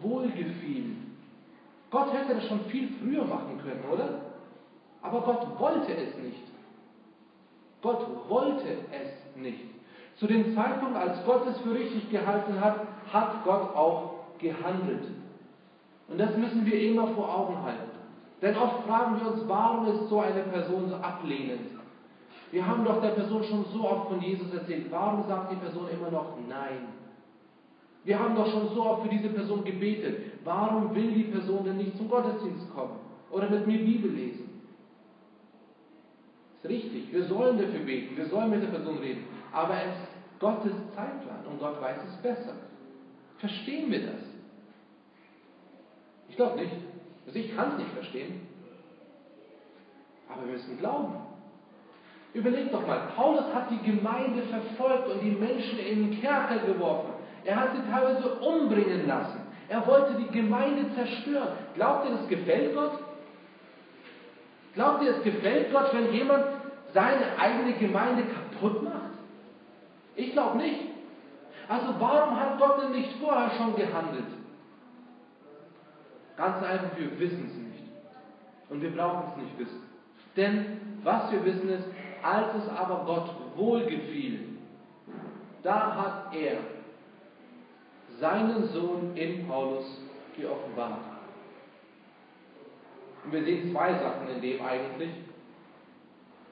wohlgefiel. 0.00 0.96
Gott 1.90 2.12
hätte 2.12 2.36
das 2.36 2.48
schon 2.48 2.60
viel 2.66 2.88
früher 3.00 3.24
machen 3.24 3.60
können, 3.62 3.84
oder? 3.92 4.20
Aber 5.02 5.20
Gott 5.20 5.58
wollte 5.58 5.92
es 5.92 6.16
nicht. 6.16 6.57
Gott 7.88 8.06
wollte 8.28 8.68
es 8.92 9.40
nicht. 9.40 9.64
Zu 10.16 10.26
dem 10.26 10.54
Zeitpunkt, 10.54 10.94
als 10.94 11.24
Gott 11.24 11.46
es 11.48 11.58
für 11.60 11.72
richtig 11.72 12.10
gehalten 12.10 12.60
hat, 12.60 12.80
hat 13.10 13.44
Gott 13.44 13.74
auch 13.74 14.14
gehandelt. 14.38 15.04
Und 16.08 16.18
das 16.18 16.36
müssen 16.36 16.66
wir 16.66 16.80
immer 16.82 17.08
vor 17.08 17.34
Augen 17.34 17.62
halten. 17.62 17.90
Denn 18.42 18.56
oft 18.58 18.84
fragen 18.86 19.18
wir 19.18 19.32
uns, 19.32 19.42
warum 19.46 19.86
ist 19.86 20.10
so 20.10 20.20
eine 20.20 20.42
Person 20.42 20.90
so 20.90 20.96
ablehnend? 20.96 21.78
Wir 22.50 22.66
haben 22.66 22.84
doch 22.84 23.00
der 23.00 23.10
Person 23.10 23.42
schon 23.44 23.64
so 23.72 23.84
oft 23.88 24.08
von 24.08 24.20
Jesus 24.20 24.52
erzählt. 24.52 24.90
Warum 24.90 25.26
sagt 25.26 25.52
die 25.52 25.56
Person 25.56 25.86
immer 25.90 26.10
noch 26.10 26.36
Nein? 26.46 26.88
Wir 28.04 28.18
haben 28.18 28.36
doch 28.36 28.50
schon 28.50 28.68
so 28.74 28.84
oft 28.84 29.02
für 29.02 29.08
diese 29.08 29.28
Person 29.28 29.64
gebetet. 29.64 30.32
Warum 30.44 30.94
will 30.94 31.10
die 31.12 31.24
Person 31.24 31.64
denn 31.64 31.78
nicht 31.78 31.96
zum 31.96 32.08
Gottesdienst 32.10 32.70
kommen 32.74 32.98
oder 33.30 33.48
mit 33.48 33.66
mir 33.66 33.78
Bibel 33.78 34.10
lesen? 34.10 34.47
Ist 36.62 36.68
richtig, 36.68 37.12
wir 37.12 37.24
sollen 37.24 37.58
dafür 37.58 37.80
beten, 37.80 38.16
wir 38.16 38.26
sollen 38.26 38.50
mit 38.50 38.62
der 38.62 38.68
Person 38.68 38.98
reden. 38.98 39.24
Aber 39.52 39.74
es 39.74 39.94
ist 39.94 40.40
Gottes 40.40 40.72
Zeitplan 40.94 41.46
und 41.48 41.58
Gott 41.60 41.80
weiß 41.80 41.98
es 42.08 42.16
besser. 42.16 42.54
Verstehen 43.38 43.90
wir 43.90 44.06
das? 44.06 44.20
Ich 46.28 46.36
glaube 46.36 46.56
nicht. 46.56 46.72
Also 47.26 47.38
ich 47.38 47.54
kann 47.54 47.72
es 47.72 47.78
nicht 47.78 47.90
verstehen. 47.90 48.40
Aber 50.28 50.44
wir 50.44 50.52
müssen 50.52 50.78
glauben. 50.78 51.14
Überlegt 52.34 52.74
doch 52.74 52.86
mal, 52.86 53.08
Paulus 53.16 53.52
hat 53.54 53.70
die 53.70 53.90
Gemeinde 53.90 54.42
verfolgt 54.42 55.08
und 55.08 55.22
die 55.22 55.30
Menschen 55.30 55.78
in 55.78 56.10
den 56.10 56.20
Kerker 56.20 56.58
geworfen. 56.66 57.12
Er 57.44 57.56
hat 57.56 57.70
sie 57.74 57.90
teilweise 57.90 58.34
umbringen 58.40 59.06
lassen. 59.06 59.40
Er 59.68 59.86
wollte 59.86 60.14
die 60.14 60.28
Gemeinde 60.28 60.92
zerstören. 60.94 61.48
Glaubt 61.74 62.06
ihr, 62.06 62.16
das 62.16 62.28
gefällt 62.28 62.74
Gott? 62.74 62.98
Glaubt 64.74 65.02
ihr, 65.02 65.16
es 65.16 65.22
gefällt 65.22 65.72
Gott, 65.72 65.92
wenn 65.92 66.12
jemand 66.12 66.44
seine 66.92 67.38
eigene 67.38 67.74
Gemeinde 67.74 68.24
kaputt 68.24 68.82
macht? 68.82 68.94
Ich 70.16 70.32
glaube 70.32 70.58
nicht. 70.58 70.80
Also 71.68 71.94
warum 71.98 72.38
hat 72.38 72.58
Gott 72.58 72.82
denn 72.82 72.92
nicht 72.92 73.12
vorher 73.20 73.50
schon 73.56 73.76
gehandelt? 73.76 74.24
Ganz 76.36 76.62
einfach, 76.62 76.96
wir 76.96 77.18
wissen 77.18 77.50
es 77.50 77.56
nicht. 77.56 77.84
Und 78.70 78.80
wir 78.80 78.94
brauchen 78.94 79.32
es 79.32 79.42
nicht 79.42 79.58
wissen. 79.58 79.82
Denn 80.36 80.80
was 81.02 81.30
wir 81.32 81.44
wissen 81.44 81.68
ist, 81.68 81.84
als 82.22 82.54
es 82.54 82.68
aber 82.68 83.04
Gott 83.04 83.30
wohlgefiel, 83.56 84.58
da 85.62 85.94
hat 85.94 86.34
er 86.34 86.58
seinen 88.20 88.68
Sohn 88.68 89.16
in 89.16 89.46
Paulus 89.46 89.84
geoffenbart. 90.36 91.17
Und 93.28 93.34
wir 93.34 93.44
sehen 93.44 93.72
zwei 93.72 93.92
Sachen 93.92 94.26
in 94.34 94.40
dem 94.40 94.64
eigentlich. 94.64 95.10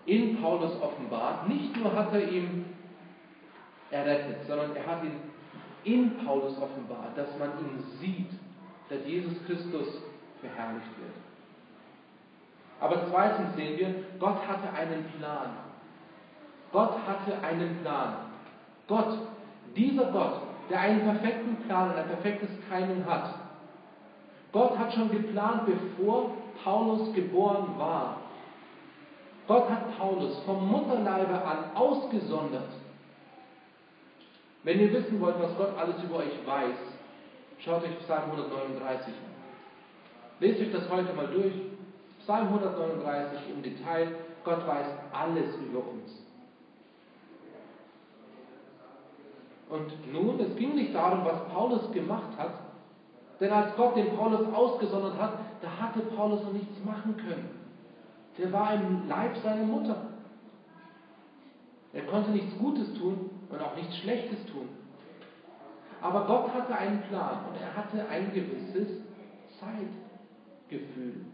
In 0.05 0.43
Paulus 0.43 0.73
offenbart. 0.83 1.49
Nicht 1.49 1.75
nur 1.75 1.91
hat 1.97 2.13
er 2.13 2.31
ihn 2.31 2.67
errettet, 3.91 4.47
sondern 4.47 4.77
er 4.77 4.87
hat 4.87 5.03
ihn 5.03 5.19
in 5.85 6.19
Paulus 6.19 6.53
offenbart, 6.61 7.17
dass 7.17 7.29
man 7.39 7.49
ihn 7.61 7.83
sieht, 7.99 8.29
dass 8.91 9.07
Jesus 9.07 9.33
Christus 9.47 10.03
verherrlicht 10.43 10.99
wird. 10.99 11.15
Aber 12.79 13.07
zweitens 13.09 13.57
sehen 13.57 13.79
wir, 13.79 13.95
Gott 14.19 14.47
hatte 14.47 14.71
einen 14.77 15.07
Plan. 15.19 15.57
Gott 16.73 16.95
hatte 17.07 17.43
einen 17.43 17.79
Plan. 17.81 18.17
Gott, 18.87 19.19
dieser 19.75 20.13
Gott, 20.13 20.43
der 20.69 20.81
einen 20.81 21.01
perfekten 21.01 21.57
Plan 21.67 21.93
und 21.93 21.97
ein 21.97 22.07
perfektes 22.07 22.51
Timing 22.69 23.07
hat. 23.07 23.46
Gott 24.57 24.79
hat 24.79 24.95
schon 24.95 25.11
geplant, 25.11 25.67
bevor 25.67 26.31
Paulus 26.65 27.13
geboren 27.13 27.75
war. 27.77 28.17
Gott 29.47 29.69
hat 29.69 29.99
Paulus 29.99 30.39
vom 30.47 30.71
Mutterleibe 30.71 31.35
an 31.45 31.59
ausgesondert. 31.75 32.71
Wenn 34.63 34.81
ihr 34.81 34.95
wissen 34.95 35.21
wollt, 35.21 35.39
was 35.43 35.55
Gott 35.59 35.77
alles 35.79 36.03
über 36.03 36.21
euch 36.21 36.47
weiß, 36.47 36.75
schaut 37.59 37.83
euch 37.83 37.99
Psalm 37.99 38.31
139 38.31 39.09
an. 39.09 39.35
Lest 40.41 40.61
euch 40.63 40.73
das 40.73 40.89
heute 40.89 41.13
mal 41.13 41.27
durch. 41.27 41.53
Psalm 42.21 42.47
139 42.47 43.39
im 43.51 43.63
Detail. 43.63 44.09
Gott 44.43 44.67
weiß 44.67 44.87
alles 45.13 45.55
über 45.57 45.81
uns. 45.81 46.25
Und 49.69 50.13
nun, 50.15 50.41
es 50.41 50.57
ging 50.57 50.77
nicht 50.77 50.95
darum, 50.95 51.27
was 51.27 51.47
Paulus 51.53 51.93
gemacht 51.93 52.39
hat, 52.39 52.66
denn 53.41 53.53
als 53.53 53.77
Gott 53.77 53.97
den 53.97 54.17
Paulus 54.17 54.53
ausgesondert 54.55 55.19
hat, 55.19 55.39
da 55.61 55.69
hatte 55.81 56.01
Paulus 56.01 56.43
noch 56.45 56.53
nichts 56.53 56.83
machen 56.85 57.17
können. 57.17 57.51
Der 58.39 58.53
war 58.53 58.75
im 58.75 59.09
Leib 59.09 59.37
seiner 59.39 59.65
Mutter. 59.65 59.97
Er 61.93 62.03
konnte 62.03 62.31
nichts 62.31 62.57
Gutes 62.59 62.93
tun 62.95 63.31
und 63.51 63.61
auch 63.61 63.77
nichts 63.77 63.97
Schlechtes 63.99 64.45
tun. 64.47 64.69
Aber 66.03 66.27
Gott 66.27 66.53
hatte 66.53 66.77
einen 66.77 67.03
Plan 67.03 67.41
und 67.49 67.61
er 67.61 67.75
hatte 67.75 68.07
ein 68.09 68.33
gewisses 68.33 69.01
Zeitgefühl. 69.59 71.25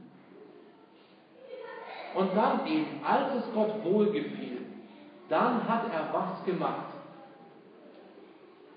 Und 2.15 2.37
dann 2.37 2.67
eben, 2.67 3.05
als 3.05 3.35
es 3.35 3.55
Gott 3.55 3.85
wohlgefiel, 3.85 4.67
dann 5.29 5.67
hat 5.67 5.85
er 5.93 6.13
was 6.13 6.45
gemacht. 6.45 6.93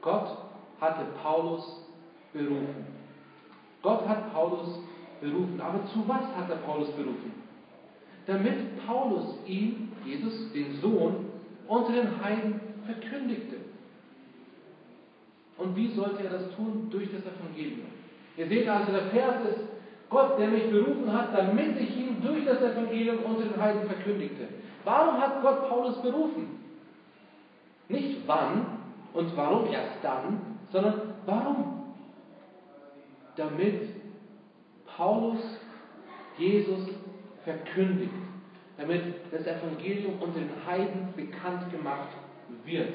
Gott 0.02 0.38
hatte 0.80 1.06
Paulus 1.22 1.86
berufen. 2.32 2.95
Gott 3.86 4.08
hat 4.08 4.34
Paulus 4.34 4.80
berufen. 5.21 5.62
Aber 5.62 5.86
zu 5.93 6.08
was 6.08 6.24
hat 6.36 6.50
er 6.50 6.58
Paulus 6.58 6.89
berufen? 6.91 7.32
Damit 8.26 8.86
Paulus 8.86 9.38
ihn, 9.45 9.91
Jesus, 10.04 10.52
den 10.54 10.82
Sohn, 10.82 11.28
unter 11.67 11.93
den 11.93 12.24
Heiden 12.24 12.60
verkündigte. 12.86 13.58
Und 15.58 15.76
wie 15.76 15.93
sollte 15.93 16.24
er 16.24 16.32
das 16.32 16.56
tun? 16.56 16.88
Durch 16.89 17.10
das 17.12 17.21
Evangelium. 17.21 17.88
Ihr 18.36 18.48
seht 18.48 18.67
also, 18.67 18.91
der 18.91 19.06
Vers 19.06 19.36
ist 19.52 19.60
Gott, 20.10 20.39
der 20.39 20.48
mich 20.48 20.69
berufen 20.71 21.13
hat, 21.13 21.38
damit 21.38 21.80
ich 21.80 21.95
ihn 21.95 22.17
durch 22.24 22.43
das 22.43 22.62
Evangelium 22.62 23.19
unter 23.24 23.43
den 23.43 23.62
Heiden 23.62 23.88
verkündigte. 23.88 24.48
Warum 24.84 25.21
hat 25.21 25.41
Gott 25.43 25.69
Paulus 25.69 26.02
berufen? 26.02 26.60
Nicht 27.88 28.17
wann 28.26 28.65
und 29.13 29.38
warum 29.38 29.71
erst 29.71 30.04
dann, 30.04 30.58
sondern 30.71 31.02
warum? 31.28 31.85
Damit 33.36 33.89
Paulus 34.86 35.39
Jesus 36.38 36.88
verkündigt, 37.43 38.13
damit 38.78 39.02
das 39.32 39.45
Evangelium 39.45 40.19
unter 40.19 40.39
den 40.39 40.65
Heiden 40.65 41.13
bekannt 41.15 41.71
gemacht 41.71 42.10
wird. 42.65 42.93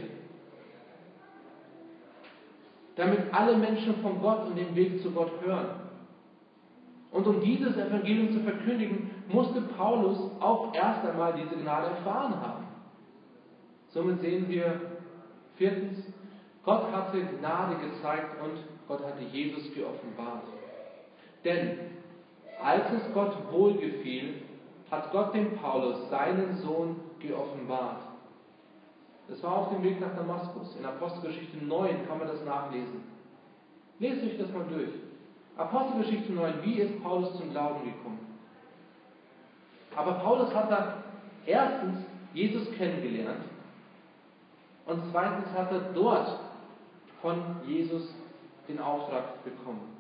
Damit 2.97 3.33
alle 3.33 3.57
Menschen 3.57 3.97
von 4.03 4.21
Gott 4.21 4.47
und 4.47 4.57
dem 4.57 4.75
Weg 4.75 5.01
zu 5.03 5.11
Gott 5.11 5.33
hören. 5.43 5.81
Und 7.11 7.27
um 7.27 7.41
dieses 7.41 7.77
Evangelium 7.77 8.33
zu 8.33 8.41
verkündigen, 8.41 9.11
musste 9.29 9.63
Paulus 9.63 10.19
auch 10.41 10.75
erst 10.75 11.05
einmal 11.07 11.33
diese 11.33 11.61
Gnade 11.61 11.89
erfahren 11.89 12.41
haben. 12.41 12.67
Somit 13.89 14.21
sehen 14.21 14.49
wir 14.49 14.81
viertens, 15.57 16.05
Gott 16.65 16.93
hatte 16.93 17.21
Gnade 17.41 17.77
gezeigt 17.77 18.41
und 18.43 18.59
Gott 18.91 19.05
hatte 19.05 19.23
Jesus 19.23 19.73
geoffenbart. 19.73 20.43
Denn 21.45 21.79
als 22.61 22.91
es 22.91 23.15
Gott 23.15 23.37
wohlgefiel, 23.53 24.43
hat 24.91 25.13
Gott 25.13 25.33
dem 25.33 25.57
Paulus 25.59 26.11
seinen 26.11 26.57
Sohn 26.57 26.97
geoffenbart. 27.21 28.01
Das 29.29 29.41
war 29.45 29.59
auf 29.59 29.69
dem 29.69 29.85
Weg 29.85 30.01
nach 30.01 30.17
Damaskus. 30.17 30.75
In 30.77 30.85
Apostelgeschichte 30.85 31.65
9 31.65 32.09
kann 32.09 32.19
man 32.19 32.27
das 32.27 32.45
nachlesen. 32.45 33.05
Lest 34.01 34.25
euch 34.25 34.37
das 34.39 34.51
mal 34.51 34.65
durch. 34.69 34.91
Apostelgeschichte 35.57 36.33
9, 36.33 36.55
wie 36.65 36.81
ist 36.81 37.01
Paulus 37.01 37.39
zum 37.39 37.51
Glauben 37.53 37.85
gekommen? 37.85 38.19
Aber 39.95 40.15
Paulus 40.15 40.53
hat 40.53 40.69
da 40.69 41.05
erstens 41.47 41.99
Jesus 42.35 42.69
kennengelernt 42.73 43.45
und 44.87 45.01
zweitens 45.13 45.47
hat 45.57 45.71
er 45.71 45.93
dort 45.95 46.41
von 47.23 47.41
Jesus 47.67 48.13
den 48.71 48.81
Auftrag 48.81 49.45
bekommen. 49.45 49.97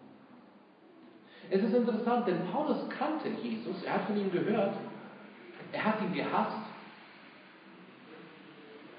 Es 1.50 1.62
ist 1.62 1.74
interessant, 1.74 2.28
denn 2.28 2.46
Paulus 2.52 2.88
kannte 2.88 3.28
Jesus, 3.42 3.83
er 3.85 3.94
hat 3.94 4.04
von 4.04 4.16
ihm 4.16 4.30
gehört, 4.30 4.74
er 5.72 5.85
hat 5.85 6.00
ihn 6.02 6.14
gehasst. 6.14 6.56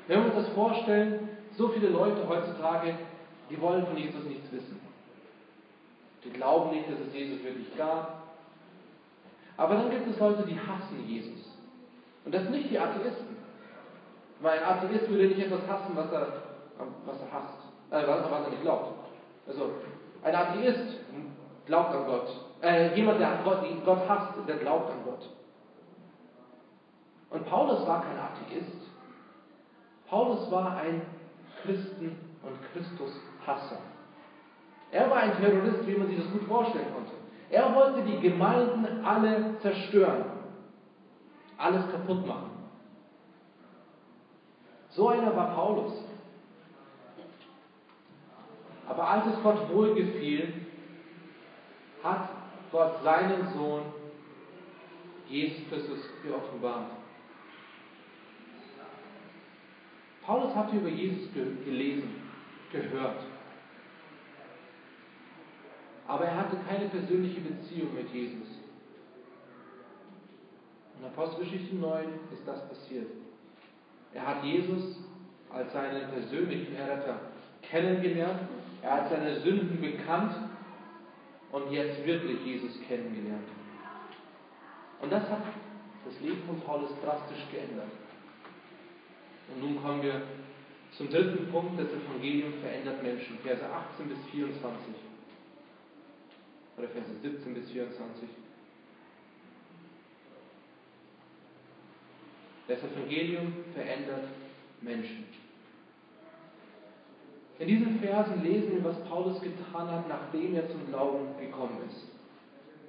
Wenn 0.07 0.19
wir 0.19 0.36
uns 0.36 0.45
das 0.45 0.53
vorstellen, 0.53 1.29
so 1.55 1.69
viele 1.69 1.89
Leute 1.89 2.27
heutzutage, 2.27 2.95
die 3.49 3.62
wollen 3.62 3.86
von 3.86 3.97
Jesus 3.97 4.23
nichts 4.25 4.51
wissen. 4.51 4.79
Die 6.23 6.29
glauben 6.29 6.71
nicht, 6.71 6.89
dass 6.89 6.99
es 6.99 7.13
Jesus 7.13 7.43
wirklich 7.43 7.75
gab. 7.77 8.23
Aber 9.57 9.75
dann 9.75 9.89
gibt 9.89 10.07
es 10.07 10.19
Leute, 10.19 10.43
die 10.43 10.60
hassen 10.60 11.07
Jesus. 11.07 11.57
Und 12.25 12.34
das 12.34 12.43
sind 12.43 12.51
nicht 12.51 12.69
die 12.69 12.79
Atheisten. 12.79 13.38
Weil 14.41 14.60
ein 14.60 14.65
Atheist 14.65 15.10
würde 15.10 15.27
nicht 15.27 15.39
etwas 15.39 15.67
hassen, 15.67 15.95
was 15.95 16.12
er, 16.12 16.27
was 17.05 17.19
er 17.19 17.31
hasst, 17.31 17.60
äh, 17.91 18.07
was 18.07 18.45
er 18.45 18.49
nicht 18.49 18.62
glaubt. 18.62 19.01
Also, 19.52 19.72
ein 20.24 20.34
Atheist 20.36 20.96
glaubt 21.66 21.94
an 21.94 22.06
Gott. 22.06 22.28
Äh, 22.62 22.96
jemand, 22.96 23.20
der 23.20 23.40
Gott, 23.44 23.66
Gott 23.84 24.08
hasst, 24.08 24.38
der 24.48 24.58
glaubt 24.58 24.92
an 24.92 25.04
Gott. 25.04 25.30
Und 27.32 27.46
Paulus 27.48 27.86
war 27.86 28.04
kein 28.04 28.18
Atheist. 28.18 28.78
Paulus 30.10 30.50
war 30.52 30.78
ein 30.78 31.02
Christen- 31.64 32.18
und 32.44 32.58
Christushasser. 32.72 33.80
Er 34.92 35.10
war 35.10 35.18
ein 35.18 35.36
Terrorist, 35.38 35.86
wie 35.88 35.96
man 35.96 36.08
sich 36.08 36.18
das 36.18 36.32
gut 36.32 36.44
vorstellen 36.44 36.94
konnte. 36.94 37.12
Er 37.50 37.74
wollte 37.76 38.04
die 38.04 38.20
Gemeinden 38.20 39.04
alle 39.04 39.58
zerstören, 39.60 40.26
alles 41.58 41.90
kaputt 41.92 42.26
machen. 42.26 42.52
So 44.90 45.10
einer 45.10 45.36
war 45.36 45.54
Paulus. 45.56 45.94
Aber 48.91 49.08
als 49.08 49.25
es 49.27 49.41
Gott 49.41 49.69
wohlgefiel, 49.73 50.54
hat 52.04 52.27
Gott 52.73 53.01
seinen 53.04 53.47
Sohn 53.54 53.84
Jesus 55.30 55.62
Christus 55.69 56.10
geoffenbart. 56.21 56.91
Paulus 60.25 60.54
hatte 60.54 60.75
über 60.75 60.89
Jesus 60.89 61.34
gelesen, 61.34 62.21
gehört. 62.73 63.21
Aber 66.06 66.25
er 66.25 66.36
hatte 66.36 66.58
keine 66.67 66.89
persönliche 66.89 67.39
Beziehung 67.39 67.95
mit 67.95 68.13
Jesus. 68.13 68.60
In 70.99 71.06
Apostelgeschichte 71.06 71.77
9 71.77 72.06
ist 72.34 72.45
das 72.45 72.67
passiert. 72.67 73.08
Er 74.13 74.27
hat 74.27 74.43
Jesus 74.43 74.99
als 75.49 75.71
seinen 75.71 76.10
persönlichen 76.10 76.75
Erretter 76.75 77.32
kennengelernt. 77.62 78.41
Er 78.82 78.91
hat 78.91 79.10
seine 79.10 79.39
Sünden 79.39 79.80
bekannt 79.80 80.36
und 81.52 81.72
jetzt 81.72 82.06
wirklich 82.06 82.44
Jesus 82.46 82.80
kennengelernt. 82.88 83.48
Und 85.02 85.12
das 85.12 85.30
hat 85.30 85.44
das 86.06 86.20
Leben 86.22 86.41
von 86.48 86.60
Paulus 86.62 86.91
drastisch 87.04 87.46
geändert. 87.52 87.91
Und 89.54 89.62
nun 89.62 89.82
kommen 89.82 90.02
wir 90.02 90.22
zum 90.98 91.10
dritten 91.10 91.52
Punkt, 91.52 91.80
das 91.80 91.88
Evangelium 91.89 92.54
verändert 92.62 93.02
Menschen. 93.04 93.38
Verse 93.39 93.63
18 93.63 94.10
bis 94.10 94.17
24. 94.32 94.96
Oder 96.78 96.88
Verse 96.89 97.13
17 97.22 97.54
bis 97.54 97.70
24. 97.72 98.30
Das 102.67 102.80
Evangelium 102.84 103.54
verändert 103.74 104.26
Menschen. 104.82 105.40
In 107.62 107.67
diesen 107.67 108.00
Versen 108.00 108.41
lesen 108.41 108.74
wir, 108.74 108.84
was 108.84 108.97
Paulus 109.04 109.39
getan 109.39 109.91
hat, 109.91 110.10
nachdem 110.10 110.56
er 110.56 110.67
zum 110.67 110.88
Glauben 110.88 111.28
gekommen 111.39 111.78
ist. 111.88 112.08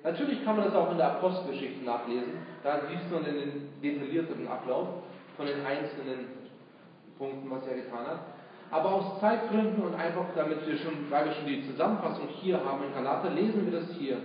Natürlich 0.03 0.43
kann 0.47 0.57
man 0.57 0.65
das 0.65 0.75
auch 0.75 0.91
in 0.91 0.97
der 0.97 1.13
Apostelgeschichte 1.13 1.85
nachlesen. 1.85 2.33
Da 2.65 2.81
liest 2.89 3.11
man 3.11 3.23
den 3.23 3.69
detaillierteren 3.83 4.49
Ablauf 4.49 4.89
von 5.37 5.45
den 5.45 5.63
einzelnen 5.67 6.25
Punkten, 7.19 7.51
was 7.51 7.67
er 7.67 7.75
getan 7.75 8.07
hat. 8.07 8.21
Aber 8.71 8.95
aus 8.95 9.21
Zeitgründen 9.21 9.83
und 9.83 9.95
einfach 9.95 10.25
damit 10.35 10.67
wir 10.67 10.79
schon, 10.79 11.11
weil 11.11 11.27
wir 11.27 11.33
schon 11.35 11.47
die 11.47 11.67
Zusammenfassung 11.67 12.29
hier 12.41 12.65
haben 12.65 12.83
in 12.83 12.95
Galater, 12.95 13.29
lesen 13.29 13.71
wir 13.71 13.79
das 13.79 13.91
hier. 13.91 14.23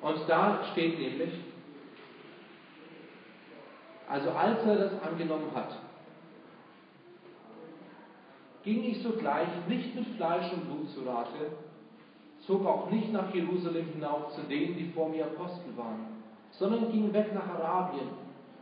Und 0.00 0.20
da 0.26 0.60
steht 0.72 0.98
nämlich, 0.98 1.34
also 4.08 4.30
als 4.30 4.64
er 4.64 4.76
das 4.76 5.02
angenommen 5.02 5.50
hat, 5.54 5.83
ging 8.64 8.82
ich 8.84 9.02
sogleich 9.02 9.48
nicht 9.68 9.94
mit 9.94 10.06
Fleisch 10.16 10.52
und 10.52 10.64
Blut 10.64 10.88
zu 10.90 11.02
Rate, 11.02 11.52
zog 12.46 12.66
auch 12.66 12.90
nicht 12.90 13.12
nach 13.12 13.32
Jerusalem 13.34 13.86
hinauf 13.92 14.34
zu 14.34 14.42
denen, 14.42 14.76
die 14.76 14.90
vor 14.94 15.08
mir 15.08 15.26
Apostel 15.26 15.76
waren, 15.76 16.06
sondern 16.52 16.90
ging 16.90 17.12
weg 17.12 17.32
nach 17.34 17.48
Arabien 17.48 18.08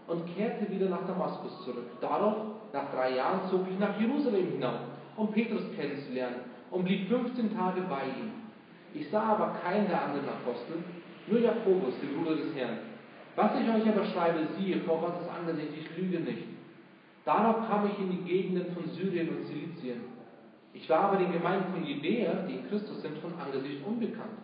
und 0.09 0.27
kehrte 0.35 0.71
wieder 0.71 0.89
nach 0.89 1.07
Damaskus 1.07 1.65
zurück. 1.65 2.01
Darauf, 2.01 2.37
nach 2.73 2.91
drei 2.93 3.17
Jahren, 3.17 3.49
zog 3.51 3.63
ich 3.71 3.79
nach 3.79 3.99
Jerusalem 4.01 4.53
hinauf, 4.53 4.81
um 5.17 5.31
Petrus 5.31 5.63
kennenzulernen 5.77 6.41
und 6.71 6.85
blieb 6.85 7.09
15 7.09 7.57
Tage 7.57 7.83
bei 7.83 8.05
ihm. 8.05 8.33
Ich 8.95 9.09
sah 9.11 9.23
aber 9.23 9.57
keinen 9.63 9.89
der 9.89 10.05
anderen 10.05 10.29
Apostel, 10.29 10.83
nur 11.27 11.41
Jakobus, 11.41 11.95
den 12.01 12.17
Bruder 12.17 12.37
des 12.37 12.55
Herrn. 12.55 12.79
Was 13.37 13.53
ich 13.59 13.69
euch 13.69 13.89
aber 13.89 14.05
schreibe, 14.07 14.47
siehe, 14.59 14.81
vor 14.81 15.01
Gottes 15.01 15.29
Angesicht, 15.29 15.73
ich 15.81 15.97
lüge 15.97 16.21
nicht. 16.21 16.52
Darauf 17.25 17.69
kam 17.69 17.87
ich 17.87 17.99
in 17.99 18.11
die 18.11 18.25
Gegenden 18.25 18.73
von 18.75 18.89
Syrien 18.91 19.29
und 19.29 19.47
Silizien. 19.47 20.01
Ich 20.75 20.89
war 20.89 21.01
aber 21.01 21.19
den 21.19 21.33
Gemeinden 21.33 21.73
von 21.73 21.85
Judäa, 21.85 22.47
die 22.49 22.55
in 22.55 22.69
Christus 22.69 23.03
sind, 23.03 23.19
von 23.19 23.35
Angesicht 23.39 23.85
unbekannt. 23.87 24.39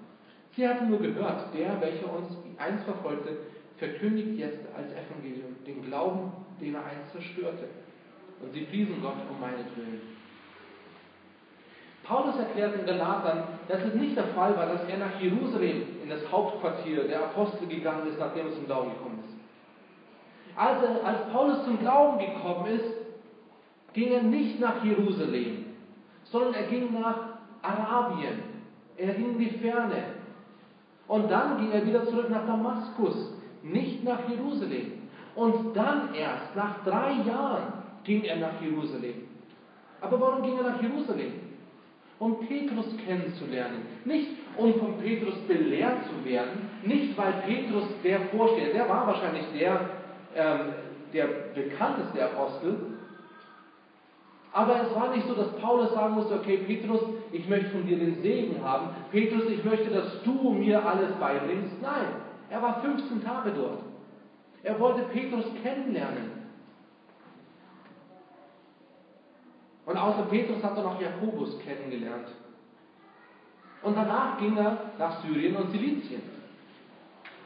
Sie 0.55 0.67
hatten 0.67 0.91
nur 0.91 1.01
gehört, 1.01 1.55
der, 1.55 1.81
welcher 1.81 2.13
uns 2.13 2.37
einst 2.59 2.85
verfolgte, 2.85 3.39
verkündigt 3.79 4.39
jetzt 4.39 4.61
als 4.77 4.91
Evangelium 4.93 5.57
den 5.67 5.83
Glauben, 5.83 6.33
den 6.61 6.75
er 6.75 6.85
einst 6.85 7.13
zerstörte. 7.13 7.69
Und 8.41 8.53
sie 8.53 8.63
priesen 8.63 9.01
Gott 9.01 9.17
um 9.31 9.41
meinetwillen. 9.41 10.01
Paulus 12.05 12.39
erklärt 12.39 12.79
in 12.79 12.87
Galatern, 12.87 13.45
dass 13.69 13.83
es 13.83 13.95
nicht 13.95 14.17
der 14.17 14.29
Fall 14.29 14.57
war, 14.57 14.67
dass 14.67 14.89
er 14.89 14.99
nach 14.99 15.21
Jerusalem 15.21 15.83
in 16.03 16.09
das 16.09 16.21
Hauptquartier 16.31 17.05
der 17.05 17.25
Apostel 17.25 17.67
gegangen 17.67 18.07
ist, 18.09 18.19
nachdem 18.19 18.47
er 18.47 18.53
zum 18.53 18.67
Glauben 18.67 18.91
gekommen 18.93 19.05
ist. 19.07 19.08
Als, 20.59 20.83
er, 20.83 21.07
als 21.07 21.33
Paulus 21.33 21.65
zum 21.65 21.79
Glauben 21.79 22.19
gekommen 22.19 22.67
ist, 22.67 22.97
ging 23.93 24.11
er 24.11 24.25
nicht 24.25 24.59
nach 24.59 24.85
Jerusalem, 24.85 25.67
sondern 26.25 26.55
er 26.55 26.65
ging 26.65 26.93
nach 27.01 27.39
Arabien. 27.63 28.43
Er 28.97 29.15
ging 29.15 29.35
in 29.35 29.39
die 29.39 29.59
Ferne. 29.59 30.03
Und 31.07 31.31
dann 31.31 31.59
ging 31.59 31.71
er 31.71 31.87
wieder 31.87 32.05
zurück 32.07 32.29
nach 32.29 32.45
Damaskus, 32.45 33.33
nicht 33.63 34.03
nach 34.03 34.29
Jerusalem. 34.29 34.95
Und 35.37 35.77
dann 35.77 36.13
erst, 36.15 36.57
nach 36.57 36.85
drei 36.85 37.13
Jahren, 37.25 37.73
ging 38.03 38.25
er 38.25 38.37
nach 38.39 38.61
Jerusalem. 38.61 39.29
Aber 40.01 40.21
warum 40.21 40.43
ging 40.43 40.57
er 40.57 40.73
nach 40.73 40.83
Jerusalem? 40.83 41.35
Um 42.19 42.41
Petrus 42.49 42.97
kennenzulernen. 43.07 43.83
Nicht 44.05 44.31
um 44.57 44.75
von 44.75 44.99
Petrus 44.99 45.37
belehrt 45.47 45.99
zu 46.07 46.29
werden, 46.29 46.69
nicht 46.83 47.17
weil 47.17 47.33
Petrus 47.47 47.85
der 48.03 48.21
Vorsteher, 48.23 48.73
der 48.73 48.89
war 48.89 49.07
wahrscheinlich 49.07 49.45
der, 49.57 49.98
ähm, 50.35 50.75
der 51.13 51.27
bekannteste 51.55 52.25
Apostel, 52.25 52.77
aber 54.53 54.83
es 54.83 54.95
war 54.95 55.15
nicht 55.15 55.27
so, 55.27 55.35
dass 55.35 55.53
Paulus 55.61 55.93
sagen 55.93 56.15
musste, 56.15 56.35
okay, 56.35 56.59
Petrus, 56.59 57.01
ich 57.33 57.49
möchte 57.49 57.71
von 57.71 57.87
dir 57.87 57.99
den 57.99 58.23
Segen 58.23 58.63
haben. 58.65 58.89
Petrus, 59.13 59.45
ich 59.51 59.63
möchte, 59.65 59.91
dass 59.91 60.23
du 60.25 60.51
mir 60.51 60.85
alles 60.85 61.13
beibringst. 61.21 61.81
Nein, 61.83 62.07
er 62.51 62.63
war 62.63 62.81
15 62.81 63.23
Tage 63.23 63.53
dort. 63.53 63.81
Er 64.63 64.81
wollte 64.81 65.03
Petrus 65.13 65.45
kennenlernen. 65.63 66.39
Und 69.87 69.97
außer 69.97 70.23
Petrus 70.25 70.63
hat 70.63 70.77
er 70.77 70.83
noch 70.83 71.01
Jakobus 71.01 71.59
kennengelernt. 71.61 72.29
Und 73.83 73.97
danach 73.97 74.39
ging 74.39 74.57
er 74.57 74.91
nach 74.99 75.23
Syrien 75.23 75.57
und 75.57 75.71
Silizien. 75.71 76.23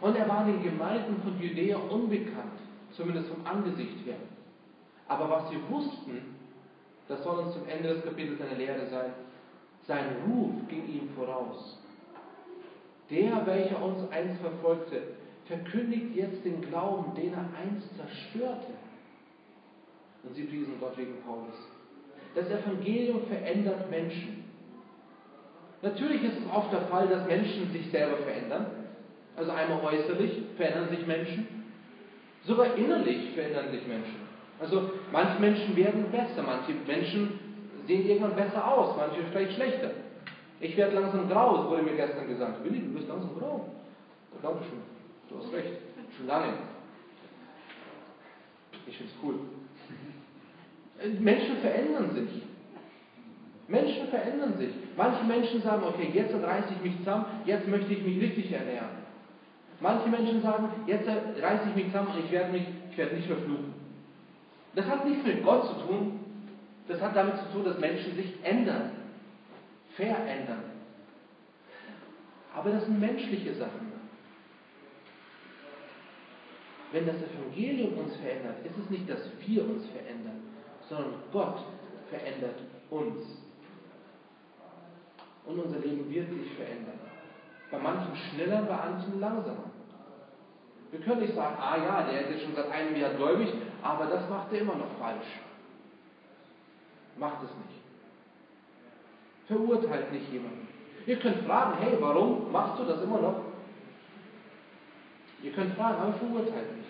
Und 0.00 0.16
er 0.16 0.28
war 0.28 0.44
den 0.44 0.62
Gemeinden 0.62 1.20
von 1.22 1.40
Judäa 1.40 1.76
unbekannt, 1.76 2.58
zumindest 2.92 3.28
vom 3.28 3.46
Angesicht 3.46 4.04
her. 4.06 4.16
Aber 5.08 5.28
was 5.28 5.50
sie 5.50 5.58
wussten, 5.68 6.36
das 7.08 7.22
soll 7.22 7.38
uns 7.40 7.54
zum 7.54 7.68
Ende 7.68 7.88
des 7.94 8.04
Kapitels 8.04 8.40
eine 8.40 8.58
Lehre 8.58 8.86
sein, 8.86 9.12
sein 9.86 10.06
Ruf 10.26 10.52
ging 10.68 10.88
ihm 10.88 11.10
voraus. 11.16 11.78
Der, 13.10 13.46
welcher 13.46 13.82
uns 13.82 14.10
einst 14.10 14.40
verfolgte, 14.40 15.02
verkündigt 15.46 16.14
jetzt 16.14 16.44
den 16.44 16.62
Glauben, 16.62 17.14
den 17.14 17.32
er 17.32 17.44
einst 17.60 17.88
zerstörte. 17.96 18.72
Und 20.22 20.34
sie 20.34 20.44
priesen 20.44 20.78
Gott 20.78 20.96
wegen 20.96 21.20
Paulus. 21.26 21.54
Das 22.34 22.46
Evangelium 22.48 23.26
verändert 23.26 23.90
Menschen. 23.90 24.44
Natürlich 25.82 26.22
ist 26.22 26.38
es 26.38 26.54
oft 26.54 26.72
der 26.72 26.82
Fall, 26.82 27.08
dass 27.08 27.26
Menschen 27.26 27.70
sich 27.72 27.90
selber 27.90 28.18
verändern. 28.18 28.66
Also 29.36 29.50
einmal 29.50 29.84
äußerlich 29.84 30.42
verändern 30.56 30.88
sich 30.90 31.06
Menschen. 31.06 31.61
Sogar 32.44 32.74
innerlich 32.76 33.30
verändern 33.34 33.70
sich 33.70 33.86
Menschen. 33.86 34.16
Also 34.60 34.90
manche 35.10 35.40
Menschen 35.40 35.76
werden 35.76 36.10
besser, 36.10 36.42
manche 36.42 36.72
Menschen 36.86 37.38
sehen 37.86 38.06
irgendwann 38.06 38.36
besser 38.36 38.66
aus, 38.66 38.96
manche 38.96 39.22
vielleicht 39.30 39.54
schlechter. 39.54 39.90
Ich 40.60 40.76
werde 40.76 40.94
langsam 40.94 41.28
grau, 41.28 41.68
wurde 41.68 41.82
mir 41.82 41.96
gestern 41.96 42.28
gesagt. 42.28 42.64
Willi, 42.64 42.80
du 42.80 42.94
bist 42.94 43.08
langsam 43.08 43.36
grau. 43.38 43.66
Da 44.32 44.40
glaube 44.40 44.60
ich 44.62 44.68
schon. 44.68 44.78
Du 45.28 45.44
hast 45.44 45.52
recht. 45.52 45.74
Schon 46.16 46.26
lange. 46.26 46.52
Ich 48.86 48.96
finde 48.96 49.12
es 49.12 49.18
cool. 49.22 49.34
Menschen 51.20 51.56
verändern 51.56 52.10
sich. 52.14 52.42
Menschen 53.68 54.08
verändern 54.08 54.56
sich. 54.58 54.70
Manche 54.96 55.24
Menschen 55.24 55.62
sagen, 55.62 55.82
okay, 55.84 56.10
jetzt 56.12 56.34
reiße 56.34 56.74
ich 56.74 56.82
mich 56.82 56.98
zusammen, 56.98 57.24
jetzt 57.46 57.66
möchte 57.66 57.92
ich 57.92 58.04
mich 58.04 58.20
richtig 58.20 58.52
ernähren. 58.52 58.90
Manche 59.82 60.08
Menschen 60.08 60.40
sagen, 60.42 60.68
jetzt 60.86 61.08
reiße 61.08 61.70
ich 61.70 61.74
mich 61.74 61.86
zusammen 61.86 62.12
und 62.14 62.24
ich 62.24 62.30
werde, 62.30 62.52
mich, 62.52 62.62
ich 62.88 62.96
werde 62.96 63.16
nicht 63.16 63.28
mehr. 63.28 63.38
Das 64.76 64.86
hat 64.86 65.04
nichts 65.04 65.26
mit 65.26 65.42
Gott 65.42 65.66
zu 65.66 65.74
tun, 65.86 66.20
das 66.86 67.00
hat 67.00 67.16
damit 67.16 67.36
zu 67.38 67.52
tun, 67.52 67.64
dass 67.64 67.78
Menschen 67.80 68.14
sich 68.14 68.32
ändern, 68.44 68.92
verändern. 69.96 70.62
Aber 72.54 72.70
das 72.70 72.84
sind 72.84 73.00
menschliche 73.00 73.54
Sachen. 73.54 73.90
Wenn 76.92 77.06
das 77.06 77.16
Evangelium 77.16 77.98
uns 77.98 78.14
verändert, 78.16 78.64
ist 78.64 78.78
es 78.78 78.88
nicht, 78.90 79.10
dass 79.10 79.30
wir 79.44 79.64
uns 79.64 79.84
verändern, 79.86 80.42
sondern 80.88 81.14
Gott 81.32 81.58
verändert 82.08 82.60
uns. 82.90 83.20
Und 85.44 85.58
unser 85.58 85.80
Leben 85.80 86.08
wird 86.08 86.28
sich 86.28 86.52
verändern. 86.52 87.00
Bei 87.70 87.78
manchen 87.78 88.14
schneller, 88.14 88.62
bei 88.62 88.76
manchen 88.76 89.18
langsamer. 89.18 89.71
Wir 90.92 91.00
können 91.00 91.22
nicht 91.22 91.34
sagen, 91.34 91.56
ah 91.58 91.76
ja, 91.78 92.02
der 92.02 92.20
ist 92.20 92.30
jetzt 92.32 92.42
schon 92.42 92.54
seit 92.54 92.70
einem 92.70 92.94
Jahr 92.94 93.14
gläubig, 93.14 93.48
aber 93.82 94.06
das 94.06 94.28
macht 94.28 94.52
er 94.52 94.60
immer 94.60 94.74
noch 94.74 94.98
falsch. 95.00 95.40
Macht 97.16 97.42
es 97.44 97.50
nicht. 97.50 97.80
Verurteilt 99.46 100.12
nicht 100.12 100.30
jemanden. 100.30 100.68
Ihr 101.06 101.18
könnt 101.18 101.46
fragen, 101.46 101.78
hey, 101.80 101.96
warum 101.98 102.52
machst 102.52 102.78
du 102.78 102.84
das 102.84 103.02
immer 103.02 103.20
noch? 103.20 103.40
Ihr 105.42 105.52
könnt 105.52 105.74
fragen, 105.76 105.96
aber 105.96 106.12
verurteilt 106.12 106.76
nicht. 106.76 106.88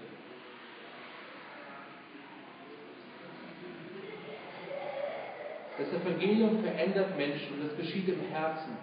Das 5.78 5.92
Evangelium 5.92 6.60
verändert 6.60 7.16
Menschen 7.16 7.60
und 7.60 7.70
es 7.70 7.76
geschieht 7.76 8.08
im 8.08 8.20
Herzen. 8.20 8.76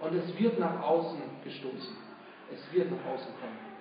Und 0.00 0.14
es 0.14 0.38
wird 0.38 0.58
nach 0.60 0.80
außen 0.82 1.20
gestoßen. 1.42 1.96
Es 2.52 2.72
wird 2.72 2.90
nach 2.92 3.12
außen 3.12 3.32
kommen. 3.40 3.73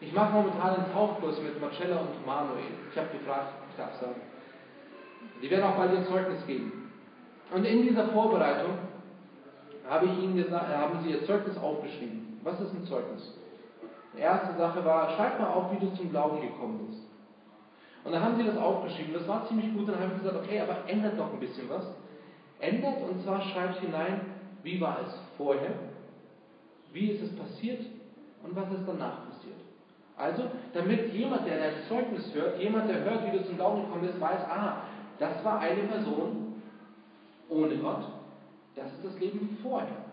Ich 0.00 0.12
mache 0.12 0.32
momentan 0.32 0.76
einen 0.76 0.92
Tauchkurs 0.92 1.40
mit 1.42 1.60
Marcella 1.60 1.98
und 1.98 2.24
Manuel. 2.24 2.70
Ich 2.90 2.96
habe 2.96 3.08
gefragt, 3.08 3.54
ich 3.70 3.76
darf 3.76 3.94
sagen. 4.00 4.20
Die 5.42 5.50
werden 5.50 5.64
auch 5.64 5.76
bald 5.76 5.92
ihr 5.92 6.06
Zeugnis 6.06 6.46
geben. 6.46 6.92
Und 7.52 7.64
in 7.64 7.82
dieser 7.82 8.08
Vorbereitung 8.08 8.78
habe 9.88 10.06
ich 10.06 10.18
ihnen 10.18 10.36
gesagt, 10.36 10.68
haben 10.68 11.00
sie 11.02 11.10
ihr 11.10 11.24
Zeugnis 11.24 11.56
aufgeschrieben. 11.58 12.38
Was 12.44 12.60
ist 12.60 12.72
ein 12.72 12.84
Zeugnis? 12.84 13.34
Die 14.16 14.20
erste 14.20 14.56
Sache 14.56 14.84
war, 14.84 15.10
schreib 15.16 15.40
mal 15.40 15.48
auf, 15.48 15.72
wie 15.72 15.84
du 15.84 15.92
zum 15.94 16.10
Glauben 16.10 16.40
gekommen 16.40 16.86
bist. 16.86 17.02
Und 18.04 18.12
dann 18.12 18.22
haben 18.22 18.36
sie 18.36 18.44
das 18.44 18.56
aufgeschrieben. 18.56 19.14
Das 19.14 19.26
war 19.26 19.46
ziemlich 19.48 19.72
gut. 19.74 19.88
Dann 19.88 19.98
habe 19.98 20.12
ich 20.12 20.22
gesagt, 20.22 20.44
okay, 20.44 20.60
aber 20.60 20.88
ändert 20.88 21.16
noch 21.16 21.32
ein 21.32 21.40
bisschen 21.40 21.68
was. 21.68 21.86
Ändert 22.60 23.02
und 23.02 23.22
zwar 23.22 23.42
schreibt 23.42 23.80
hinein, 23.80 24.20
wie 24.62 24.80
war 24.80 24.98
es 25.04 25.14
vorher, 25.36 25.74
wie 26.92 27.10
ist 27.10 27.22
es 27.22 27.36
passiert 27.36 27.80
und 28.42 28.56
was 28.56 28.70
ist 28.72 28.86
danach. 28.86 29.27
Also, 30.18 30.50
damit 30.72 31.12
jemand, 31.12 31.46
der 31.46 31.58
dein 31.58 31.74
Zeugnis 31.88 32.34
hört, 32.34 32.58
jemand, 32.60 32.88
der 32.88 33.04
hört, 33.04 33.24
wie 33.24 33.38
du 33.38 33.44
zum 33.44 33.56
Glauben 33.56 33.82
gekommen 33.82 34.02
bist, 34.02 34.20
weiß, 34.20 34.40
ah, 34.50 34.82
das 35.18 35.44
war 35.44 35.60
eine 35.60 35.82
Person 35.82 36.54
ohne 37.48 37.76
Gott. 37.76 38.04
Das 38.74 38.86
ist 38.92 39.04
das 39.04 39.18
Leben 39.20 39.58
vorher. 39.62 40.04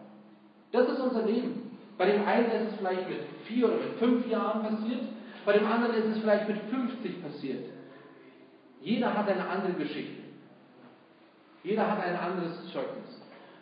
Das 0.72 0.88
ist 0.88 1.00
unser 1.00 1.24
Leben. 1.24 1.78
Bei 1.98 2.06
dem 2.06 2.26
einen 2.28 2.52
ist 2.52 2.72
es 2.72 2.78
vielleicht 2.78 3.10
mit 3.10 3.20
vier 3.46 3.66
oder 3.66 3.78
mit 3.78 3.98
fünf 4.00 4.28
Jahren 4.28 4.62
passiert, 4.64 5.02
bei 5.46 5.54
dem 5.54 5.66
anderen 5.66 5.96
ist 5.96 6.16
es 6.16 6.18
vielleicht 6.20 6.48
mit 6.48 6.58
50 6.58 7.24
passiert. 7.24 7.66
Jeder 8.82 9.14
hat 9.14 9.28
eine 9.28 9.48
andere 9.48 9.74
Geschichte. 9.74 10.24
Jeder 11.64 11.90
hat 11.90 12.04
ein 12.04 12.16
anderes 12.16 12.72
Zeugnis. 12.72 13.22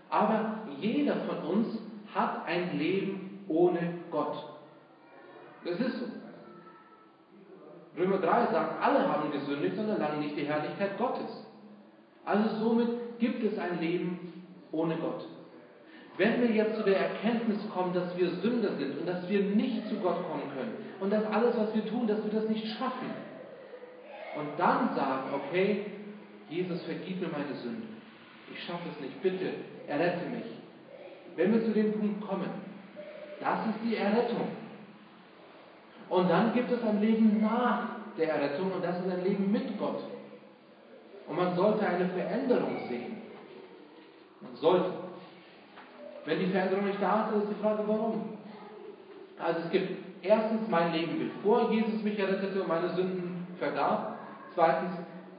Aber 0.10 0.60
jeder 0.80 1.16
von 1.28 1.38
uns 1.40 1.78
hat 2.14 2.46
ein 2.46 2.78
Leben 2.78 3.44
ohne 3.48 3.96
Gott. 4.12 4.36
Das 5.66 5.80
ist 5.80 6.00
so. 6.00 6.06
Römer 7.98 8.18
3 8.18 8.52
sagt, 8.52 8.84
alle 8.84 9.08
haben 9.08 9.32
gesündigt 9.32 9.78
und 9.78 9.90
erlangen 9.90 10.20
nicht 10.20 10.36
die 10.36 10.46
Herrlichkeit 10.46 10.98
Gottes. 10.98 11.46
Also 12.26 12.58
somit 12.60 13.20
gibt 13.20 13.44
es 13.44 13.58
ein 13.60 13.80
Leben 13.80 14.34
ohne 14.72 14.96
Gott. 14.96 15.26
Wenn 16.18 16.42
wir 16.42 16.52
jetzt 16.52 16.78
zu 16.78 16.84
der 16.84 16.98
Erkenntnis 16.98 17.60
kommen, 17.74 17.94
dass 17.94 18.16
wir 18.18 18.30
Sünder 18.30 18.76
sind 18.78 19.00
und 19.00 19.08
dass 19.08 19.28
wir 19.30 19.42
nicht 19.42 19.88
zu 19.90 19.96
Gott 19.96 20.18
kommen 20.30 20.50
können 20.56 20.74
und 21.00 21.12
dass 21.12 21.26
alles, 21.26 21.58
was 21.58 21.74
wir 21.74 21.86
tun, 21.88 22.08
dass 22.08 22.24
wir 22.24 22.32
das 22.32 22.50
nicht 22.50 22.68
schaffen 22.78 23.10
und 24.38 24.48
dann 24.58 24.96
sagen, 24.96 25.34
okay, 25.34 25.86
Jesus, 26.50 26.84
vergib 26.84 27.20
mir 27.20 27.30
meine 27.30 27.54
Sünde. 27.56 27.88
Ich 28.54 28.64
schaffe 28.64 28.90
es 28.94 29.02
nicht, 29.02 29.22
bitte, 29.24 29.54
errette 29.88 30.30
mich. 30.30 30.46
Wenn 31.36 31.52
wir 31.52 31.66
zu 31.66 31.72
dem 31.72 31.94
Punkt 31.94 32.22
kommen, 32.28 32.50
das 33.40 33.66
ist 33.68 33.80
die 33.84 33.96
Errettung. 33.96 34.50
Und 36.10 36.30
dann 36.30 36.54
gibt 36.54 36.72
es 36.72 36.84
ein 36.84 37.02
Leben 37.02 37.42
nach 37.42 37.93
der 38.18 38.30
Errettung 38.30 38.72
und 38.72 38.84
das 38.84 39.00
ist 39.00 39.12
ein 39.12 39.24
Leben 39.24 39.52
mit 39.52 39.78
Gott. 39.80 40.04
Und 41.28 41.38
man 41.38 41.56
sollte 41.56 41.86
eine 41.86 42.10
Veränderung 42.10 42.78
sehen. 42.90 43.22
Man 44.42 44.56
sollte. 44.56 44.92
Wenn 46.26 46.40
die 46.40 46.48
Veränderung 46.48 46.86
nicht 46.86 47.02
da 47.02 47.30
ist, 47.30 47.44
ist 47.44 47.52
die 47.52 47.62
Frage, 47.62 47.84
warum? 47.86 48.38
Also 49.40 49.62
es 49.62 49.72
gibt 49.72 50.04
erstens 50.22 50.68
mein 50.70 50.94
Leben, 50.94 51.32
bevor 51.36 51.72
Jesus 51.72 52.02
mich 52.02 52.18
errettete 52.18 52.62
und 52.62 52.68
meine 52.68 52.90
Sünden 52.90 53.48
vergab. 53.60 54.18
Zweitens, 54.54 54.92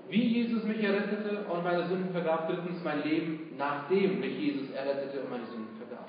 wie 0.08 0.22
Jesus 0.22 0.64
mich 0.64 0.82
errettete 0.82 1.44
und 1.50 1.64
meine 1.64 1.86
Sünden 1.86 2.12
vergab. 2.12 2.48
Drittens, 2.48 2.82
mein 2.84 3.02
Leben, 3.02 3.54
nachdem 3.56 4.20
mich 4.20 4.38
Jesus 4.38 4.70
errettete 4.72 5.20
und 5.20 5.30
meine 5.30 5.46
Sünden 5.46 5.76
vergab. 5.78 6.06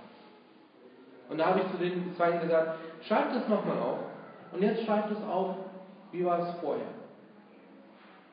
Und 1.29 1.37
da 1.37 1.47
habe 1.47 1.61
ich 1.61 1.71
zu 1.71 1.77
den 1.77 2.13
Zweiten 2.15 2.41
gesagt, 2.41 2.77
schreibt 3.07 3.35
das 3.35 3.47
nochmal 3.47 3.77
auf. 3.79 3.99
Und 4.51 4.61
jetzt 4.61 4.85
schreibt 4.85 5.11
es 5.11 5.23
auf, 5.23 5.55
wie 6.15 6.25
war 6.25 6.39
es 6.39 6.55
vorher. 6.61 6.87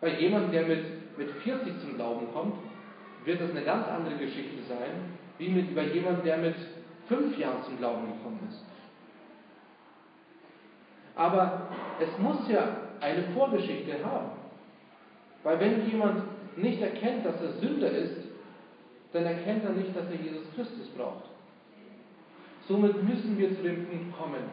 Bei 0.01 0.19
jemandem, 0.19 0.53
der 0.53 0.67
mit, 0.67 1.19
mit 1.19 1.31
40 1.31 1.81
zum 1.81 1.95
Glauben 1.95 2.33
kommt, 2.33 2.55
wird 3.25 3.41
das 3.41 3.51
eine 3.51 3.63
ganz 3.63 3.87
andere 3.89 4.17
Geschichte 4.17 4.63
sein, 4.69 5.17
wie 5.39 5.49
mit, 5.49 5.75
bei 5.75 5.85
jemandem, 5.85 6.25
der 6.25 6.39
mit 6.39 6.55
fünf 7.09 7.37
Jahren 7.39 7.63
zum 7.65 7.79
Glauben 7.79 8.07
gekommen 8.13 8.41
ist. 8.49 8.65
Aber 11.15 11.69
es 12.01 12.19
muss 12.19 12.49
ja 12.49 12.77
eine 13.01 13.23
Vorgeschichte 13.35 14.05
haben. 14.05 14.31
Weil 15.43 15.61
wenn 15.61 15.91
jemand 15.91 16.23
nicht 16.57 16.81
erkennt, 16.81 17.27
dass 17.27 17.41
er 17.41 17.53
Sünder 17.55 17.91
ist, 17.91 18.17
dann 19.13 19.25
erkennt 19.25 19.65
er 19.65 19.71
nicht, 19.71 19.95
dass 19.95 20.07
er 20.07 20.17
Jesus 20.17 20.47
Christus 20.55 20.89
braucht. 20.97 21.25
Somit 22.67 23.03
müssen 23.03 23.37
wir 23.39 23.55
zu 23.57 23.63
dem 23.63 23.87
Punkt 23.87 24.17
kommen. 24.17 24.45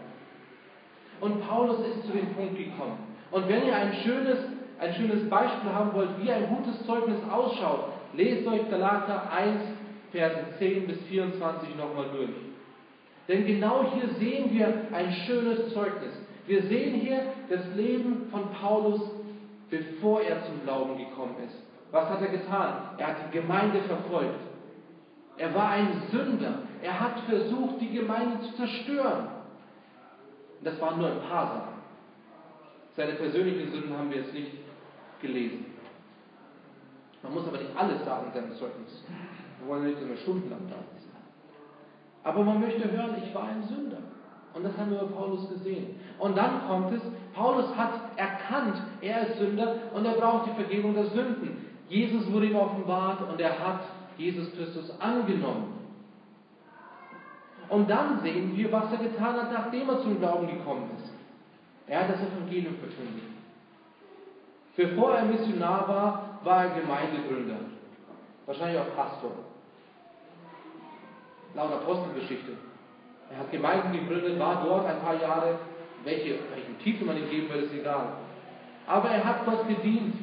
Und 1.21 1.47
Paulus 1.47 1.85
ist 1.85 2.05
zu 2.05 2.11
dem 2.11 2.33
Punkt 2.33 2.57
gekommen. 2.57 3.08
Und 3.31 3.47
wenn 3.47 3.65
ihr 3.65 3.75
ein 3.75 3.93
schönes, 4.03 4.39
ein 4.79 4.93
schönes 4.93 5.29
Beispiel 5.29 5.71
haben 5.71 5.93
wollt, 5.93 6.09
wie 6.21 6.31
ein 6.31 6.47
gutes 6.55 6.85
Zeugnis 6.85 7.19
ausschaut, 7.29 7.91
lest 8.13 8.47
euch 8.47 8.69
Galater 8.69 9.31
1, 9.31 9.61
Verse 10.11 10.37
10 10.57 10.87
bis 10.87 10.99
24 11.03 11.75
nochmal 11.75 12.07
durch. 12.11 12.29
Denn 13.27 13.45
genau 13.45 13.85
hier 13.93 14.09
sehen 14.15 14.51
wir 14.51 14.87
ein 14.91 15.11
schönes 15.27 15.71
Zeugnis. 15.73 16.13
Wir 16.47 16.63
sehen 16.63 16.95
hier 16.95 17.21
das 17.47 17.61
Leben 17.75 18.27
von 18.31 18.49
Paulus, 18.59 19.01
bevor 19.69 20.21
er 20.21 20.43
zum 20.45 20.63
Glauben 20.63 20.97
gekommen 20.97 21.35
ist. 21.45 21.55
Was 21.91 22.09
hat 22.09 22.21
er 22.21 22.29
getan? 22.29 22.73
Er 22.97 23.07
hat 23.07 23.15
die 23.27 23.37
Gemeinde 23.37 23.81
verfolgt. 23.81 24.39
Er 25.37 25.53
war 25.53 25.69
ein 25.69 26.01
Sünder. 26.11 26.63
Er 26.81 26.99
hat 26.99 27.19
versucht, 27.27 27.79
die 27.81 27.91
Gemeinde 27.91 28.41
zu 28.41 28.55
zerstören. 28.55 29.27
Das 30.63 30.79
waren 30.81 30.97
nur 30.97 31.11
ein 31.11 31.21
paar 31.29 31.47
Sachen. 31.47 31.78
Seine 32.95 33.13
persönlichen 33.13 33.71
Sünden 33.71 33.97
haben 33.97 34.09
wir 34.09 34.17
jetzt 34.17 34.33
nicht 34.33 34.51
gelesen. 35.21 35.65
Man 37.23 37.33
muss 37.33 37.47
aber 37.47 37.57
nicht 37.57 37.75
alles 37.75 38.03
sagen 38.05 38.27
in 38.27 38.33
seinem 38.33 38.55
Zeugnis. 38.55 39.03
Wir 39.59 39.67
wollen 39.67 39.85
nicht 39.85 39.99
so 39.99 40.05
eine 40.05 40.17
Stunde 40.17 40.49
lang 40.49 40.61
da 40.69 40.75
sein. 40.75 41.09
Aber 42.23 42.43
man 42.43 42.59
möchte 42.59 42.89
hören, 42.91 43.15
ich 43.23 43.33
war 43.33 43.43
ein 43.43 43.63
Sünder. 43.63 43.97
Und 44.53 44.63
das 44.63 44.77
haben 44.77 44.91
wir 44.91 44.99
bei 44.99 45.13
Paulus 45.13 45.47
gesehen. 45.49 45.99
Und 46.17 46.37
dann 46.37 46.67
kommt 46.67 46.91
es, 46.93 47.01
Paulus 47.33 47.75
hat 47.75 47.93
erkannt, 48.17 48.81
er 49.01 49.27
ist 49.27 49.39
Sünder 49.39 49.75
und 49.93 50.05
er 50.05 50.13
braucht 50.13 50.47
die 50.47 50.55
Vergebung 50.61 50.95
der 50.95 51.05
Sünden. 51.05 51.65
Jesus 51.87 52.31
wurde 52.31 52.47
ihm 52.47 52.55
offenbart 52.55 53.21
und 53.29 53.39
er 53.39 53.57
hat 53.59 53.81
Jesus 54.17 54.51
Christus 54.53 54.91
angenommen. 54.99 55.73
Und 57.69 57.89
dann 57.89 58.21
sehen 58.21 58.57
wir, 58.57 58.71
was 58.71 58.91
er 58.91 58.97
getan 58.97 59.35
hat, 59.35 59.51
nachdem 59.51 59.89
er 59.89 60.01
zum 60.01 60.19
Glauben 60.19 60.47
gekommen 60.47 60.89
ist. 60.97 61.08
Er 61.89 62.01
hat 62.01 62.09
das 62.09 62.21
Evangelium 62.21 62.75
verkündigt. 62.75 63.25
Bevor 64.77 65.15
er 65.15 65.25
Missionar 65.25 65.87
war, 65.87 66.39
war 66.43 66.65
er 66.65 66.79
Gemeindegründer. 66.79 67.57
Wahrscheinlich 68.45 68.79
auch 68.79 68.95
Pastor. 68.95 69.31
Laut 71.55 71.73
Apostelgeschichte. 71.73 72.51
Er 73.31 73.39
hat 73.39 73.51
Gemeinden 73.51 73.91
gegründet, 73.91 74.39
war 74.39 74.63
dort 74.63 74.85
ein 74.87 74.99
paar 74.99 75.19
Jahre. 75.19 75.59
Welche, 76.03 76.39
welchen 76.53 76.79
Titel 76.83 77.05
man 77.05 77.17
ihm 77.17 77.29
geben 77.29 77.49
wird, 77.49 77.65
ist 77.65 77.73
egal. 77.73 78.13
Aber 78.87 79.09
er 79.09 79.25
hat 79.25 79.45
Gott 79.45 79.67
gedient. 79.67 80.15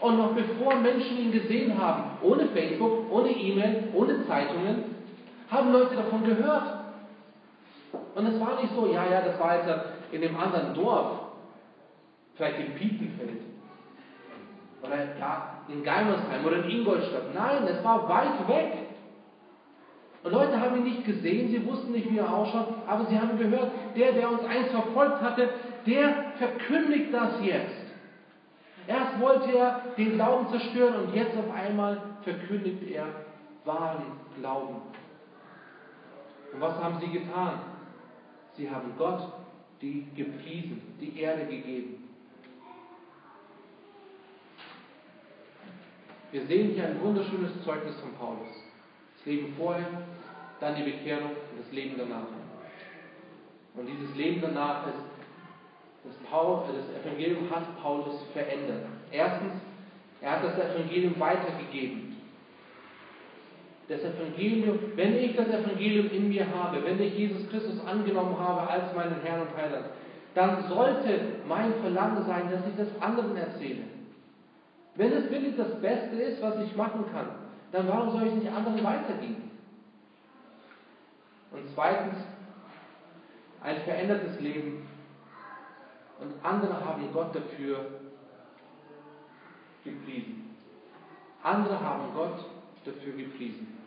Und 0.00 0.18
noch 0.18 0.34
bevor 0.34 0.74
Menschen 0.74 1.18
ihn 1.18 1.32
gesehen 1.32 1.80
haben, 1.80 2.18
ohne 2.20 2.48
Facebook, 2.48 3.10
ohne 3.10 3.30
E-Mail, 3.30 3.88
ohne 3.94 4.26
Zeitungen, 4.26 4.96
haben 5.48 5.72
Leute 5.72 5.94
davon 5.94 6.24
gehört. 6.24 6.80
Und 8.14 8.26
es 8.26 8.40
war 8.40 8.60
nicht 8.60 8.74
so, 8.74 8.86
ja, 8.86 9.06
ja, 9.10 9.22
das 9.22 9.38
war 9.38 9.56
jetzt 9.56 9.91
in 10.12 10.20
dem 10.20 10.36
anderen 10.36 10.74
Dorf, 10.74 11.20
vielleicht 12.34 12.60
in 12.60 12.74
Pietenfeld, 12.74 13.42
oder 14.82 15.18
ja, 15.18 15.62
in 15.68 15.82
Geimersheim 15.82 16.44
oder 16.44 16.64
in 16.64 16.70
Ingolstadt. 16.70 17.34
Nein, 17.34 17.64
es 17.66 17.82
war 17.84 18.08
weit 18.08 18.48
weg. 18.48 18.78
Und 20.24 20.32
Leute 20.32 20.60
haben 20.60 20.76
ihn 20.76 20.84
nicht 20.84 21.04
gesehen, 21.04 21.50
sie 21.50 21.66
wussten 21.66 21.92
nicht, 21.92 22.10
wie 22.10 22.18
er 22.18 22.32
ausschaut, 22.32 22.68
aber 22.86 23.06
sie 23.06 23.18
haben 23.18 23.38
gehört, 23.38 23.72
der, 23.96 24.12
der 24.12 24.30
uns 24.30 24.44
einst 24.44 24.70
verfolgt 24.70 25.20
hatte, 25.20 25.48
der 25.86 26.32
verkündigt 26.38 27.12
das 27.12 27.42
jetzt. 27.42 27.82
Erst 28.86 29.20
wollte 29.20 29.52
er 29.56 29.80
den 29.96 30.14
Glauben 30.14 30.48
zerstören 30.48 31.06
und 31.06 31.14
jetzt 31.14 31.36
auf 31.36 31.52
einmal 31.52 32.00
verkündigt 32.22 32.82
er 32.90 33.06
wahren 33.64 34.04
Glauben. 34.38 34.76
Und 36.52 36.60
was 36.60 36.80
haben 36.82 36.98
sie 37.00 37.08
getan? 37.08 37.60
Sie 38.54 38.70
haben 38.70 38.92
Gott 38.98 39.22
die 39.82 40.06
gepriesen, 40.14 40.80
die 41.00 41.18
Erde 41.20 41.44
gegeben. 41.46 42.08
Wir 46.30 46.46
sehen 46.46 46.70
hier 46.70 46.86
ein 46.86 47.02
wunderschönes 47.02 47.62
Zeugnis 47.64 47.94
von 48.00 48.14
Paulus. 48.14 48.48
Das 49.18 49.26
Leben 49.26 49.54
vorher, 49.58 49.86
dann 50.60 50.76
die 50.76 50.90
Bekehrung 50.90 51.30
und 51.30 51.60
das 51.60 51.70
Leben 51.72 51.96
danach. 51.98 52.26
Und 53.74 53.86
dieses 53.86 54.14
Leben 54.16 54.40
danach 54.40 54.86
ist, 54.86 54.94
das, 56.04 56.14
Paul, 56.30 56.64
das 56.72 57.04
Evangelium 57.04 57.50
hat 57.50 57.80
Paulus 57.80 58.22
verändert. 58.32 58.86
Erstens, 59.10 59.52
er 60.20 60.32
hat 60.32 60.44
das 60.44 60.58
Evangelium 60.58 61.18
weitergegeben. 61.18 62.16
Das 63.92 64.14
Evangelium, 64.14 64.78
wenn 64.96 65.16
ich 65.16 65.36
das 65.36 65.48
Evangelium 65.48 66.10
in 66.10 66.30
mir 66.30 66.46
habe, 66.50 66.82
wenn 66.82 66.98
ich 66.98 67.14
Jesus 67.14 67.46
Christus 67.50 67.84
angenommen 67.86 68.38
habe 68.38 68.66
als 68.66 68.94
meinen 68.94 69.20
Herrn 69.22 69.42
und 69.42 69.54
Heiland, 69.54 69.84
dann 70.34 70.66
sollte 70.66 71.20
mein 71.46 71.74
Verlangen 71.74 72.24
sein, 72.24 72.50
dass 72.50 72.66
ich 72.66 72.74
das 72.74 73.02
anderen 73.02 73.36
erzähle. 73.36 73.82
Wenn 74.94 75.12
es 75.12 75.30
wirklich 75.30 75.56
das 75.56 75.78
Beste 75.82 76.16
ist, 76.16 76.40
was 76.40 76.58
ich 76.64 76.74
machen 76.74 77.04
kann, 77.12 77.26
dann 77.70 77.86
warum 77.86 78.12
soll 78.12 78.28
ich 78.28 78.34
nicht 78.34 78.50
anderen 78.50 78.82
weitergeben? 78.82 79.50
Und 81.50 81.68
zweitens, 81.74 82.16
ein 83.62 83.82
verändertes 83.82 84.40
Leben. 84.40 84.88
Und 86.18 86.32
andere 86.42 86.82
haben 86.82 87.12
Gott 87.12 87.34
dafür 87.34 87.84
gepriesen. 89.84 90.56
Andere 91.42 91.78
haben 91.78 92.14
Gott 92.14 92.38
dafür 92.86 93.12
gepriesen. 93.12 93.81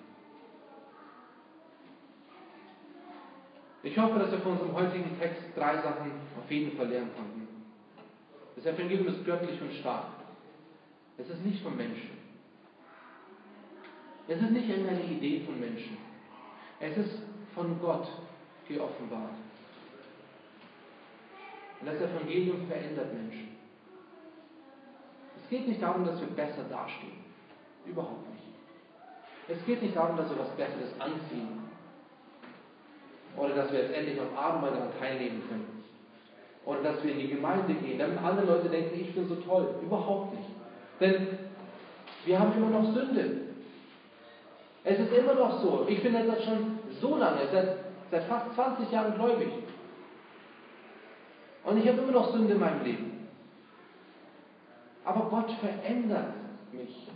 Ich 3.86 3.96
hoffe, 4.00 4.18
dass 4.18 4.32
wir 4.32 4.40
von 4.40 4.54
unserem 4.54 4.74
heutigen 4.74 5.16
Text 5.20 5.44
drei 5.56 5.76
Sachen 5.76 6.12
auf 6.40 6.50
jeden 6.50 6.76
Fall 6.76 6.88
lernen 6.88 7.12
konnten. 7.16 7.48
Das 8.56 8.66
Evangelium 8.66 9.08
ist 9.08 9.24
göttlich 9.24 9.62
und 9.62 9.72
stark. 9.74 10.08
Es 11.20 11.30
ist 11.30 11.46
nicht 11.46 11.62
von 11.62 11.78
Menschen. 11.78 12.10
Es 14.28 14.42
ist 14.42 14.50
nicht 14.50 14.68
irgendeine 14.68 15.04
Idee 15.04 15.42
von 15.46 15.60
Menschen. 15.60 15.98
Es 16.80 16.98
ist 16.98 17.20
von 17.54 17.80
Gott 17.80 18.08
geoffenbart. 18.68 19.36
Und 21.80 21.86
das 21.86 22.02
Evangelium 22.02 22.66
verändert 22.68 23.14
Menschen. 23.14 23.50
Es 25.44 25.48
geht 25.48 25.68
nicht 25.68 25.82
darum, 25.84 26.08
dass 26.08 26.20
wir 26.20 26.28
besser 26.30 26.64
dastehen. 26.72 27.24
Überhaupt 27.86 28.28
nicht. 28.32 28.46
Es 29.48 29.64
geht 29.64 29.84
nicht 29.84 29.96
darum, 29.96 30.18
dass 30.18 30.28
wir 30.32 30.40
was 30.40 30.50
Besseres 30.56 31.00
anziehen. 31.00 31.65
Oder 33.38 33.56
dass 33.56 33.72
wir 33.72 33.80
jetzt 33.80 33.94
endlich 33.94 34.20
am 34.20 34.38
Abendmahl 34.38 34.72
daran 34.72 34.90
teilnehmen 35.00 35.44
können. 35.50 35.84
Oder 36.66 36.82
dass 36.82 37.04
wir 37.04 37.12
in 37.12 37.20
die 37.20 37.30
Gemeinde 37.30 37.74
gehen, 37.76 38.00
damit 38.00 38.18
andere 38.18 38.48
Leute 38.48 38.70
denken, 38.70 39.00
ich 39.00 39.14
bin 39.14 39.28
so 39.28 39.36
toll. 39.36 39.76
Überhaupt 39.84 40.34
nicht. 40.34 40.50
Denn 41.00 41.28
wir 42.26 42.40
haben 42.40 42.54
immer 42.56 42.70
noch 42.70 42.94
Sünde. 42.94 43.42
Es 44.84 45.00
ist 45.00 45.14
immer 45.14 45.34
noch 45.34 45.62
so. 45.62 45.86
Ich 45.88 46.02
bin 46.02 46.14
jetzt 46.14 46.44
schon 46.44 46.80
so 47.02 47.18
lange, 47.18 47.48
seit, 47.52 47.78
seit 48.12 48.24
fast 48.26 48.54
20 48.56 48.92
Jahren 48.92 49.16
gläubig. 49.16 49.50
Und 51.64 51.78
ich 51.78 51.88
habe 51.88 52.02
immer 52.02 52.12
noch 52.12 52.32
Sünde 52.32 52.54
in 52.54 52.60
meinem 52.60 52.84
Leben. 52.84 53.28
Aber 55.04 55.30
Gott 55.30 55.52
verändert 55.60 56.34
mich. 56.72 57.08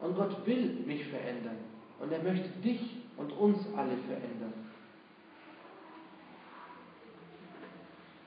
Und 0.00 0.16
Gott 0.16 0.46
will 0.46 0.82
mich 0.86 1.06
verändern. 1.06 1.56
Und 2.00 2.12
er 2.12 2.22
möchte 2.22 2.48
dich 2.60 2.80
und 3.16 3.32
uns 3.32 3.58
alle 3.76 3.96
verändern. 4.06 4.52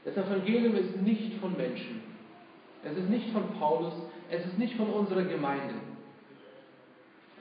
Das 0.05 0.17
Evangelium 0.17 0.75
ist 0.75 1.01
nicht 1.01 1.39
von 1.39 1.55
Menschen. 1.55 2.01
Es 2.83 2.97
ist 2.97 3.09
nicht 3.09 3.31
von 3.31 3.43
Paulus. 3.59 3.93
Es 4.29 4.45
ist 4.45 4.57
nicht 4.57 4.75
von 4.75 4.89
unserer 4.89 5.23
Gemeinde. 5.23 5.75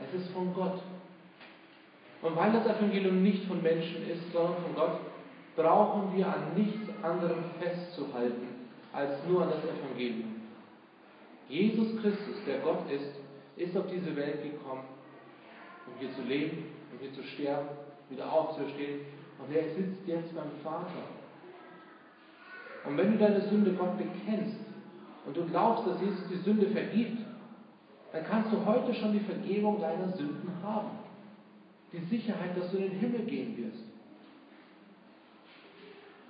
Es 0.01 0.21
ist 0.21 0.31
von 0.33 0.53
Gott. 0.55 0.81
Und 2.23 2.37
weil 2.37 2.53
das 2.53 2.67
Evangelium 2.67 3.23
nicht 3.23 3.45
von 3.47 3.63
Menschen 3.63 4.09
ist, 4.09 4.33
sondern 4.33 4.63
von 4.63 4.75
Gott, 4.75 5.01
brauchen 5.57 6.17
wir 6.17 6.27
an 6.27 6.55
nichts 6.55 6.89
anderem 7.03 7.45
festzuhalten 7.61 8.49
als 8.93 9.25
nur 9.27 9.43
an 9.43 9.51
das 9.51 9.65
Evangelium. 9.65 10.37
Jesus 11.49 12.01
Christus, 12.03 12.37
der 12.47 12.59
Gott 12.59 12.91
ist, 12.91 13.15
ist 13.57 13.77
auf 13.77 13.87
diese 13.91 14.15
Welt 14.15 14.43
gekommen, 14.43 14.85
um 15.87 15.99
hier 15.99 16.15
zu 16.15 16.23
leben, 16.23 16.65
um 16.93 16.99
hier 17.01 17.13
zu 17.13 17.23
sterben, 17.23 17.69
wieder 18.11 18.33
aufzustehen. 18.33 19.01
Und 19.39 19.55
er 19.55 19.65
sitzt 19.75 20.07
jetzt 20.07 20.35
beim 20.35 20.51
Vater. 20.63 21.05
Und 22.85 22.97
wenn 22.97 23.13
du 23.13 23.19
deine 23.19 23.41
Sünde 23.43 23.73
Gott 23.73 23.99
bekennst 23.99 24.57
und 25.27 25.37
du 25.37 25.45
glaubst, 25.47 25.87
dass 25.87 26.01
Jesus 26.01 26.27
die 26.31 26.39
Sünde 26.39 26.69
vergibt, 26.69 27.19
dann 28.13 28.25
kannst 28.25 28.53
du 28.53 28.65
heute 28.65 28.95
schon 28.95 29.13
die 29.13 29.21
Vergebung 29.21 29.81
deiner 29.81 30.09
Sünden 30.17 30.51
haben. 30.63 30.91
Die 31.93 31.99
Sicherheit, 31.99 32.57
dass 32.57 32.71
du 32.71 32.79
in 32.79 32.91
den 32.91 32.99
Himmel 32.99 33.21
gehen 33.27 33.57
wirst. 33.57 33.85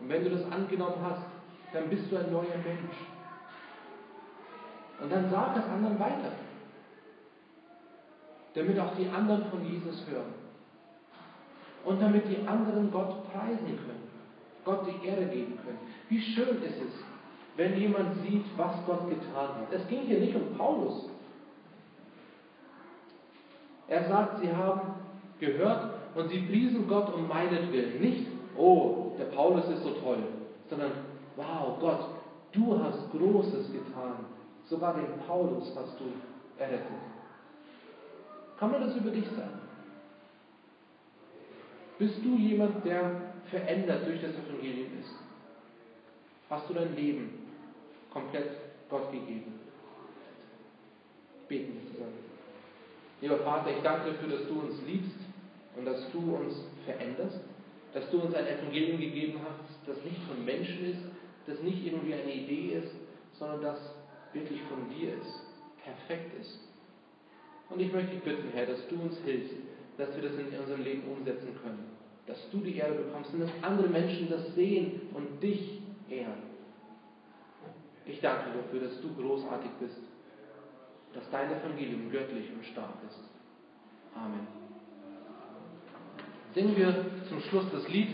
Und 0.00 0.08
wenn 0.08 0.24
du 0.24 0.30
das 0.30 0.50
angenommen 0.50 0.96
hast, 1.02 1.22
dann 1.72 1.88
bist 1.88 2.10
du 2.10 2.16
ein 2.16 2.32
neuer 2.32 2.56
Mensch. 2.64 2.96
Und 5.00 5.12
dann 5.12 5.30
sag 5.30 5.56
es 5.56 5.64
anderen 5.64 5.98
weiter. 5.98 6.32
Damit 8.54 8.78
auch 8.78 8.94
die 8.96 9.08
anderen 9.08 9.44
von 9.46 9.64
Jesus 9.64 10.04
hören. 10.08 10.47
Und 11.88 12.02
damit 12.02 12.24
die 12.28 12.46
anderen 12.46 12.90
Gott 12.92 13.32
preisen 13.32 13.64
können. 13.64 14.08
Gott 14.62 14.86
die 14.86 15.06
Ehre 15.06 15.24
geben 15.24 15.58
können. 15.64 15.78
Wie 16.10 16.20
schön 16.20 16.62
ist 16.62 16.76
es, 16.76 16.92
wenn 17.56 17.78
jemand 17.78 18.22
sieht, 18.22 18.44
was 18.58 18.76
Gott 18.84 19.08
getan 19.08 19.48
hat. 19.56 19.72
Es 19.72 19.88
ging 19.88 20.02
hier 20.02 20.20
nicht 20.20 20.36
um 20.36 20.54
Paulus. 20.58 21.08
Er 23.88 24.06
sagt, 24.06 24.42
sie 24.42 24.54
haben 24.54 24.96
gehört 25.40 25.94
und 26.14 26.28
sie 26.28 26.40
priesen 26.42 26.86
Gott 26.86 27.10
um 27.14 27.26
meinetwillen. 27.26 28.02
Nicht, 28.02 28.26
oh, 28.54 29.12
der 29.18 29.24
Paulus 29.24 29.66
ist 29.70 29.82
so 29.82 29.92
toll, 29.92 30.18
sondern, 30.68 30.90
wow, 31.36 31.78
Gott, 31.80 32.04
du 32.52 32.78
hast 32.78 33.10
Großes 33.12 33.72
getan. 33.72 34.26
Sogar 34.66 34.92
den 34.92 35.26
Paulus 35.26 35.72
hast 35.74 35.98
du 35.98 36.04
errettet. 36.62 36.82
Kann 38.58 38.72
man 38.72 38.82
das 38.82 38.94
über 38.94 39.10
dich 39.10 39.26
sagen? 39.30 39.57
Bist 41.98 42.14
du 42.24 42.36
jemand, 42.36 42.84
der 42.84 43.32
verändert 43.50 44.06
durch 44.06 44.20
das 44.20 44.30
Evangelium 44.30 44.86
ist? 45.00 45.14
Hast 46.48 46.68
du 46.70 46.74
dein 46.74 46.94
Leben 46.94 47.30
komplett 48.12 48.50
Gott 48.88 49.10
gegeben? 49.10 49.58
Beten 51.48 51.74
wir 51.74 51.92
zusammen. 51.92 52.18
Lieber 53.20 53.38
Vater, 53.38 53.76
ich 53.76 53.82
danke 53.82 54.12
dafür, 54.12 54.28
dass 54.28 54.46
du 54.46 54.60
uns 54.60 54.80
liebst 54.86 55.16
und 55.76 55.84
dass 55.86 56.10
du 56.12 56.36
uns 56.36 56.54
veränderst, 56.84 57.40
dass 57.92 58.08
du 58.10 58.20
uns 58.20 58.34
ein 58.34 58.46
Evangelium 58.46 59.00
gegeben 59.00 59.40
hast, 59.42 59.88
das 59.88 60.04
nicht 60.04 60.22
von 60.28 60.44
Menschen 60.44 60.92
ist, 60.92 61.00
das 61.46 61.60
nicht 61.62 61.84
irgendwie 61.84 62.14
eine 62.14 62.32
Idee 62.32 62.78
ist, 62.78 62.94
sondern 63.38 63.62
das 63.62 63.94
wirklich 64.32 64.60
von 64.62 64.88
dir 64.90 65.14
ist, 65.14 65.40
perfekt 65.82 66.38
ist. 66.40 66.60
Und 67.70 67.80
ich 67.80 67.92
möchte 67.92 68.12
dich 68.12 68.22
bitten, 68.22 68.50
Herr, 68.52 68.66
dass 68.66 68.86
du 68.88 68.96
uns 69.00 69.18
hilfst, 69.24 69.54
dass 69.98 70.14
wir 70.14 70.22
das 70.22 70.38
in 70.38 70.58
unserem 70.58 70.82
Leben 70.82 71.02
umsetzen 71.10 71.48
können. 71.62 71.90
Dass 72.26 72.38
du 72.50 72.58
die 72.58 72.76
Ehre 72.76 72.94
bekommst 72.94 73.34
und 73.34 73.40
dass 73.40 73.50
andere 73.62 73.88
Menschen 73.88 74.30
das 74.30 74.54
sehen 74.54 75.02
und 75.12 75.42
dich 75.42 75.80
ehren. 76.08 76.48
Ich 78.06 78.20
danke 78.20 78.50
dir 78.50 78.62
dafür, 78.62 78.80
dass 78.88 79.00
du 79.02 79.14
großartig 79.14 79.70
bist, 79.80 80.00
dass 81.14 81.28
dein 81.30 81.50
Evangelium 81.50 82.10
göttlich 82.10 82.50
und 82.52 82.64
stark 82.64 82.94
ist. 83.06 83.20
Amen. 84.14 84.46
Singen 86.54 86.76
wir 86.76 87.04
zum 87.28 87.40
Schluss 87.40 87.66
das 87.72 87.86
Lied 87.88 88.08